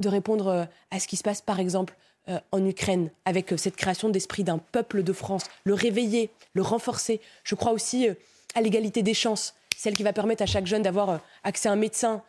De 0.00 0.08
répondre 0.08 0.48
euh, 0.48 0.64
à 0.90 0.98
ce 0.98 1.06
qui 1.06 1.16
se 1.16 1.22
passe, 1.22 1.40
par 1.40 1.60
exemple, 1.60 1.96
euh, 2.28 2.38
en 2.52 2.64
Ukraine, 2.64 3.10
avec 3.24 3.52
euh, 3.52 3.56
cette 3.56 3.74
création 3.74 4.08
d'esprit 4.08 4.44
d'un 4.44 4.58
peuple 4.58 5.02
de 5.02 5.12
France, 5.12 5.42
le 5.64 5.74
réveiller, 5.74 6.30
le 6.54 6.62
renforcer. 6.62 7.20
Je 7.42 7.56
crois 7.56 7.72
aussi 7.72 8.08
euh, 8.08 8.14
à 8.54 8.60
l'égalité 8.60 9.02
des 9.02 9.12
chances, 9.12 9.56
celle 9.76 9.96
qui 9.96 10.04
va 10.04 10.12
permettre 10.12 10.40
à 10.44 10.46
chaque 10.46 10.68
jeune 10.68 10.82
d'avoir 10.82 11.18
accès 11.42 11.68
à 11.68 11.72
un 11.72 11.76
médecin, 11.76 12.22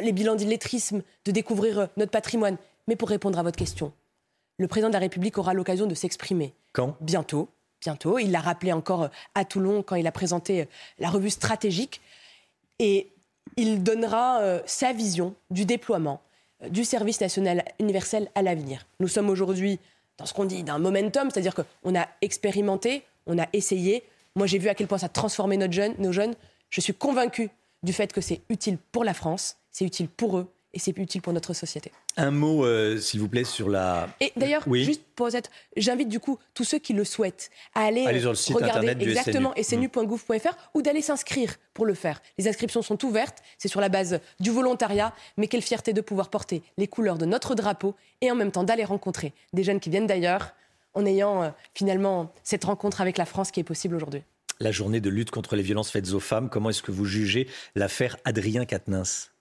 les 0.00 0.12
bilans 0.12 0.36
d'illettrisme, 0.36 1.02
de 1.24 1.32
découvrir 1.32 1.88
notre 1.96 2.12
patrimoine. 2.12 2.56
Mais 2.86 2.94
pour 2.94 3.08
répondre 3.08 3.36
à 3.36 3.42
votre 3.42 3.58
question, 3.58 3.92
le 4.58 4.68
président 4.68 4.90
de 4.90 4.92
la 4.92 5.00
République 5.00 5.36
aura 5.38 5.54
l'occasion 5.54 5.86
de 5.86 5.94
s'exprimer. 5.96 6.54
Quand? 6.72 6.96
Bientôt. 7.00 7.48
Bientôt. 7.80 8.20
Il 8.20 8.30
l'a 8.30 8.40
rappelé 8.40 8.72
encore 8.72 9.08
à 9.34 9.44
Toulon 9.44 9.82
quand 9.82 9.96
il 9.96 10.06
a 10.06 10.12
présenté 10.12 10.68
la 11.00 11.10
revue 11.10 11.30
stratégique. 11.30 12.00
Et 12.78 13.10
il 13.56 13.82
donnera 13.82 14.60
sa 14.66 14.92
vision 14.92 15.34
du 15.50 15.64
déploiement 15.64 16.22
du 16.70 16.84
service 16.84 17.20
national 17.20 17.64
universel 17.80 18.30
à 18.34 18.42
l'avenir. 18.42 18.86
Nous 19.00 19.08
sommes 19.08 19.30
aujourd'hui 19.30 19.78
dans 20.18 20.26
ce 20.26 20.34
qu'on 20.34 20.44
dit 20.44 20.62
d'un 20.62 20.78
momentum, 20.78 21.30
c'est-à-dire 21.30 21.54
qu'on 21.54 21.94
a 21.94 22.08
expérimenté, 22.20 23.02
on 23.26 23.38
a 23.38 23.46
essayé. 23.52 24.04
Moi, 24.34 24.46
j'ai 24.46 24.58
vu 24.58 24.68
à 24.68 24.74
quel 24.74 24.86
point 24.86 24.98
ça 24.98 25.08
transformait 25.08 25.56
notre 25.56 25.72
jeune, 25.72 25.94
nos 25.98 26.12
jeunes. 26.12 26.34
Je 26.70 26.80
suis 26.80 26.94
convaincue 26.94 27.50
du 27.82 27.92
fait 27.92 28.12
que 28.12 28.20
c'est 28.20 28.42
utile 28.48 28.78
pour 28.92 29.04
la 29.04 29.14
France, 29.14 29.56
c'est 29.70 29.84
utile 29.84 30.08
pour 30.08 30.38
eux 30.38 30.52
et 30.74 30.78
c'est 30.78 30.96
utile 30.98 31.20
pour 31.20 31.32
notre 31.32 31.52
société. 31.52 31.92
Un 32.16 32.30
mot, 32.30 32.64
euh, 32.64 32.96
s'il 32.98 33.20
vous 33.20 33.28
plaît, 33.28 33.44
sur 33.44 33.68
la. 33.68 34.08
Et 34.20 34.32
d'ailleurs, 34.36 34.62
juste 34.72 35.02
pour 35.14 35.34
être, 35.34 35.50
j'invite 35.76 36.08
du 36.08 36.20
coup 36.20 36.38
tous 36.54 36.64
ceux 36.64 36.78
qui 36.78 36.92
le 36.92 37.04
souhaitent 37.04 37.50
à 37.74 37.84
aller, 37.84 38.04
sur 38.20 38.30
le 38.30 38.36
site 38.36 38.54
regarder 38.54 38.88
internet 38.88 39.08
exactement 39.08 39.54
snu.gouv.fr 39.60 40.56
ou 40.74 40.82
d'aller 40.82 41.02
s'inscrire 41.02 41.56
pour 41.74 41.86
le 41.86 41.94
faire. 41.94 42.22
Les 42.38 42.48
inscriptions 42.48 42.82
sont 42.82 43.04
ouvertes, 43.04 43.38
c'est 43.58 43.68
sur 43.68 43.80
la 43.80 43.88
base 43.88 44.20
du 44.40 44.50
volontariat, 44.50 45.14
mais 45.36 45.46
quelle 45.46 45.62
fierté 45.62 45.92
de 45.92 46.00
pouvoir 46.00 46.30
porter 46.30 46.62
les 46.78 46.88
couleurs 46.88 47.18
de 47.18 47.26
notre 47.26 47.54
drapeau 47.54 47.94
et 48.20 48.30
en 48.30 48.34
même 48.34 48.52
temps 48.52 48.64
d'aller 48.64 48.84
rencontrer 48.84 49.32
des 49.52 49.64
jeunes 49.64 49.80
qui 49.80 49.90
viennent 49.90 50.06
d'ailleurs 50.06 50.52
en 50.94 51.06
ayant 51.06 51.42
euh, 51.42 51.50
finalement 51.74 52.32
cette 52.42 52.64
rencontre 52.64 53.00
avec 53.00 53.18
la 53.18 53.24
France 53.24 53.50
qui 53.50 53.60
est 53.60 53.64
possible 53.64 53.94
aujourd'hui. 53.94 54.22
La 54.60 54.70
journée 54.70 55.00
de 55.00 55.10
lutte 55.10 55.30
contre 55.30 55.56
les 55.56 55.62
violences 55.62 55.90
faites 55.90 56.12
aux 56.12 56.20
femmes, 56.20 56.48
comment 56.48 56.70
est-ce 56.70 56.82
que 56.82 56.92
vous 56.92 57.04
jugez 57.04 57.48
l'affaire 57.74 58.16
Adrien 58.24 58.64
Quatennens? 58.64 59.32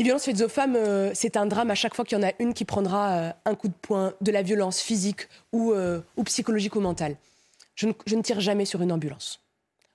Les 0.00 0.04
violences 0.04 0.24
faites 0.24 0.40
aux 0.40 0.48
femmes, 0.48 0.76
euh, 0.76 1.10
c'est 1.12 1.36
un 1.36 1.44
drame 1.44 1.70
à 1.70 1.74
chaque 1.74 1.94
fois 1.94 2.06
qu'il 2.06 2.16
y 2.16 2.20
en 2.24 2.26
a 2.26 2.32
une 2.38 2.54
qui 2.54 2.64
prendra 2.64 3.10
euh, 3.10 3.32
un 3.44 3.54
coup 3.54 3.68
de 3.68 3.74
poing, 3.82 4.14
de 4.22 4.32
la 4.32 4.40
violence 4.40 4.80
physique 4.80 5.28
ou, 5.52 5.74
ou 6.16 6.24
psychologique 6.24 6.74
ou 6.74 6.80
mentale. 6.80 7.16
Je 7.74 7.86
ne, 7.86 7.92
je 8.06 8.16
ne, 8.16 8.22
tire 8.22 8.40
jamais 8.40 8.64
sur 8.64 8.80
une 8.80 8.92
ambulance. 8.92 9.40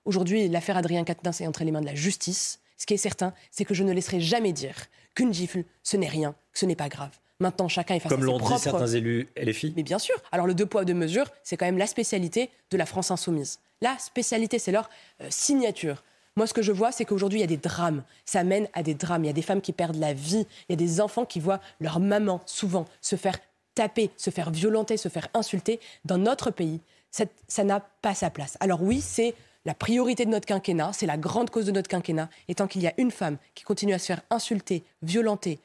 Aujourd'hui, 0.06 0.48
l'affaire 0.48 0.78
Adrien 0.78 1.04
Quatennens 1.04 1.42
est 1.42 1.48
entre 1.48 1.64
les 1.64 1.72
mains 1.72 1.82
de 1.82 1.88
la 1.88 1.96
justice. 1.96 2.60
Ce 2.78 2.86
qui 2.86 2.94
est 2.94 2.98
certain, 2.98 3.34
c'est 3.50 3.66
que 3.66 3.74
je 3.74 3.84
ne 3.84 3.92
laisserai 3.92 4.22
jamais 4.22 4.54
dire 4.54 4.76
qu'une 5.16 5.34
gifle, 5.34 5.64
ce 5.82 5.98
n'est 5.98 6.08
rien, 6.08 6.36
que 6.54 6.60
ce 6.60 6.68
n'est 6.68 6.76
pas 6.76 6.90
grave. 6.90 7.18
Maintenant, 7.40 7.68
chacun 7.68 7.96
est 7.96 8.00
face 8.00 8.12
Comme 8.12 8.22
à 8.22 8.26
ses 8.26 8.28
l'ont 8.28 8.38
propres... 8.38 8.56
dit 8.58 8.62
certains 8.62 8.88
élus 8.88 9.28
LFI 9.36 9.74
Mais 9.76 9.84
bien 9.84 10.00
sûr. 10.00 10.16
Alors, 10.32 10.46
le 10.46 10.54
deux 10.54 10.66
poids, 10.66 10.86
deux 10.86 10.94
mesures, 10.94 11.32
c'est 11.44 11.58
quand 11.58 11.66
même 11.66 11.80
la 11.80 11.88
spécialité 11.88 12.52
de 12.70 12.78
la 12.78 12.86
France 12.86 13.10
insoumise. 13.10 13.60
La 13.82 13.98
spécialité, 13.98 14.60
c'est 14.60 14.72
leur 14.72 14.90
euh, 15.22 15.28
signature. 15.30 16.04
Moi, 16.38 16.48
ce 16.48 16.54
que 16.54 16.62
je 16.62 16.74
vois, 16.74 16.92
c'est 16.92 17.06
qu'aujourd'hui, 17.06 17.40
il 17.40 17.42
y 17.42 17.46
a 17.46 17.48
des 17.48 17.58
drames. 17.58 18.04
Ça 18.26 18.44
mène 18.44 18.68
à 18.74 18.84
des 18.84 18.94
drames. 18.94 19.24
Il 19.24 19.28
y 19.28 19.30
a 19.30 19.34
des 19.34 19.42
femmes 19.42 19.62
qui 19.62 19.72
perdent 19.72 19.96
la 19.96 20.14
vie. 20.14 20.46
Il 20.68 20.72
y 20.72 20.74
a 20.74 20.76
des 20.76 21.00
enfants 21.00 21.24
qui 21.24 21.40
voient 21.40 21.62
leur 21.80 22.02
maman, 22.02 22.42
souvent, 22.46 22.86
se 23.00 23.16
faire 23.16 23.38
taper, 23.74 24.10
se 24.18 24.30
faire 24.32 24.52
violenter, 24.52 24.98
se 24.98 25.08
faire 25.08 25.30
insulter. 25.34 25.80
Dans 26.04 26.18
notre 26.18 26.52
pays, 26.52 26.82
ça 27.10 27.64
n'a 27.64 27.80
pas 27.80 28.14
sa 28.14 28.30
place. 28.30 28.58
Alors 28.60 28.84
oui, 28.84 29.00
c'est 29.00 29.34
la 29.64 29.74
priorité 29.74 30.26
de 30.26 30.30
notre 30.30 30.46
quinquennat, 30.46 30.92
c'est 30.94 31.06
la 31.06 31.18
grande 31.18 31.50
cause 31.50 31.66
de 31.66 31.72
notre 31.72 31.88
quinquennat. 31.88 32.30
Et 32.50 32.56
tant 32.56 32.68
qu'il 32.68 32.82
y 32.82 32.88
a 32.88 32.94
une 32.98 33.12
femme 33.12 33.38
qui 33.56 33.64
continue 33.64 33.94
à 33.94 34.00
se 34.00 34.08
faire 34.08 34.22
insulter, 34.30 34.84
violenter 35.02 35.60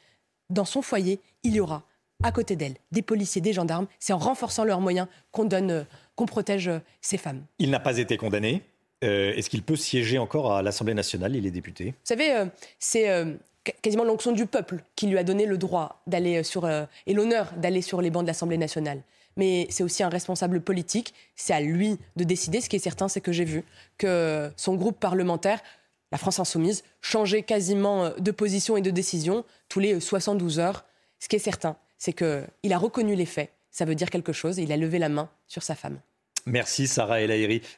dans 0.50 0.64
son 0.64 0.82
foyer, 0.82 1.20
il 1.42 1.54
y 1.54 1.60
aura 1.60 1.82
à 2.22 2.32
côté 2.32 2.54
d'elle 2.54 2.74
des 2.92 3.02
policiers, 3.02 3.40
des 3.40 3.52
gendarmes. 3.52 3.86
C'est 3.98 4.12
en 4.12 4.18
renforçant 4.18 4.64
leurs 4.64 4.80
moyens 4.80 5.08
qu'on 5.32 5.44
donne, 5.44 5.70
euh, 5.70 5.84
qu'on 6.16 6.26
protège 6.26 6.68
euh, 6.68 6.78
ces 7.00 7.16
femmes. 7.16 7.44
Il 7.58 7.70
n'a 7.70 7.80
pas 7.80 7.98
été 7.98 8.16
condamné. 8.16 8.62
Euh, 9.04 9.33
Est-ce 9.35 9.50
qu'il 9.50 9.62
peut 9.62 9.76
siéger 9.76 10.19
encore 10.19 10.52
à 10.52 10.62
l'Assemblée 10.62 10.95
nationale 10.95 11.37
Il 11.37 11.47
est 11.47 11.50
député? 11.50 11.87
Vous 11.87 11.95
savez, 12.04 12.33
euh, 12.33 12.47
c'est 12.78 13.11
euh, 13.11 13.35
quasiment 13.83 14.04
l'onction 14.04 14.33
du 14.33 14.47
peuple 14.47 14.83
qui 14.97 15.07
lui 15.07 15.19
a 15.19 15.25
donné 15.25 15.47
le 15.47 15.59
droit 15.59 16.02
d'aller 16.07 16.42
sur 16.42 16.69
et 16.69 17.14
l'honneur 17.14 17.52
d'aller 17.57 17.83
sur 17.83 18.02
les 18.02 18.11
bancs 18.11 18.23
de 18.23 18.28
l'Assemblée 18.28 18.59
nationale 18.59 19.02
mais 19.37 19.69
c'est 19.71 19.85
aussi 19.85 20.02
un 20.02 20.09
responsable 20.09 20.61
politique. 20.61 21.14
C'est 21.37 21.54
à 21.54 21.61
lui 21.61 21.99
de 22.16 22.25
décider. 22.25 22.61
Ce 22.61 22.69
qui 22.69 22.76
est 22.76 22.80
certain, 22.80 23.09
c'est 23.09 23.21
que 23.21 23.33
j'ai 23.33 23.45
vu 23.45 23.64
que 23.97 24.50
son 24.57 24.75
groupe 24.75 24.99
parlementaire, 24.99 25.61
la 26.11 26.19
France 26.19 26.40
Insoumise, 26.40 26.83
changeait 27.00 27.42
quasiment 27.42 28.11
de 28.19 28.30
position 28.33 28.76
et 28.76 28.83
de 28.83 28.90
décision 28.90 29.45
tous 29.69 29.78
les 29.78 29.99
72 29.99 30.59
heures. 30.59 30.85
Ce 31.21 31.28
qui 31.28 31.37
est 31.37 31.38
certain, 31.38 31.76
c'est 31.97 32.12
qu'il 32.12 32.73
a 32.73 32.76
reconnu 32.76 33.14
les 33.14 33.25
faits. 33.25 33.50
Ça 33.71 33.85
veut 33.85 33.95
dire 33.95 34.11
quelque 34.11 34.33
chose 34.33 34.59
et 34.59 34.64
il 34.64 34.73
a 34.73 34.76
levé 34.76 34.99
la 34.99 35.09
main 35.09 35.30
sur 35.47 35.62
sa 35.62 35.76
femme. 35.76 36.00
Merci 36.50 36.87
Sarah 36.87 37.21
El 37.21 37.30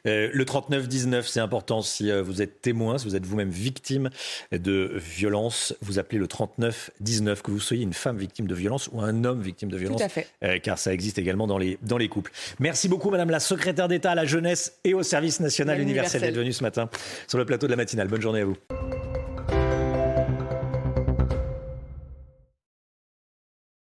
Euh, 0.07 0.29
le 0.33 0.45
39-19, 0.45 1.23
c'est 1.23 1.39
important 1.39 1.81
si 1.81 2.11
euh, 2.11 2.21
vous 2.21 2.41
êtes 2.41 2.61
témoin, 2.61 2.97
si 2.97 3.05
vous 3.05 3.15
êtes 3.15 3.25
vous-même 3.25 3.49
victime 3.49 4.09
de 4.51 4.91
violence, 4.95 5.75
vous 5.81 5.99
appelez 5.99 6.17
le 6.17 6.27
39-19, 6.27 7.41
que 7.41 7.51
vous 7.51 7.59
soyez 7.59 7.83
une 7.83 7.93
femme 7.93 8.17
victime 8.17 8.47
de 8.47 8.55
violence 8.55 8.89
ou 8.91 9.01
un 9.01 9.23
homme 9.23 9.41
victime 9.41 9.69
de 9.69 9.77
violence. 9.77 9.99
Tout 9.99 10.05
à 10.05 10.09
fait. 10.09 10.27
Euh, 10.43 10.57
car 10.59 10.77
ça 10.77 10.93
existe 10.93 11.19
également 11.19 11.47
dans 11.47 11.57
les, 11.57 11.77
dans 11.81 11.97
les 11.97 12.09
couples. 12.09 12.31
Merci 12.59 12.89
beaucoup 12.89 13.09
Madame 13.09 13.29
la 13.29 13.39
secrétaire 13.39 13.87
d'État 13.87 14.11
à 14.11 14.15
la 14.15 14.25
jeunesse 14.25 14.79
et 14.83 14.93
au 14.93 15.03
service 15.03 15.39
national 15.39 15.79
universel 15.79 16.21
d'être 16.21 16.35
venue 16.35 16.53
ce 16.53 16.63
matin 16.63 16.89
sur 17.27 17.37
le 17.37 17.45
plateau 17.45 17.67
de 17.67 17.71
la 17.71 17.77
matinale. 17.77 18.07
Bonne 18.07 18.21
journée 18.21 18.41
à 18.41 18.45
vous. 18.45 18.57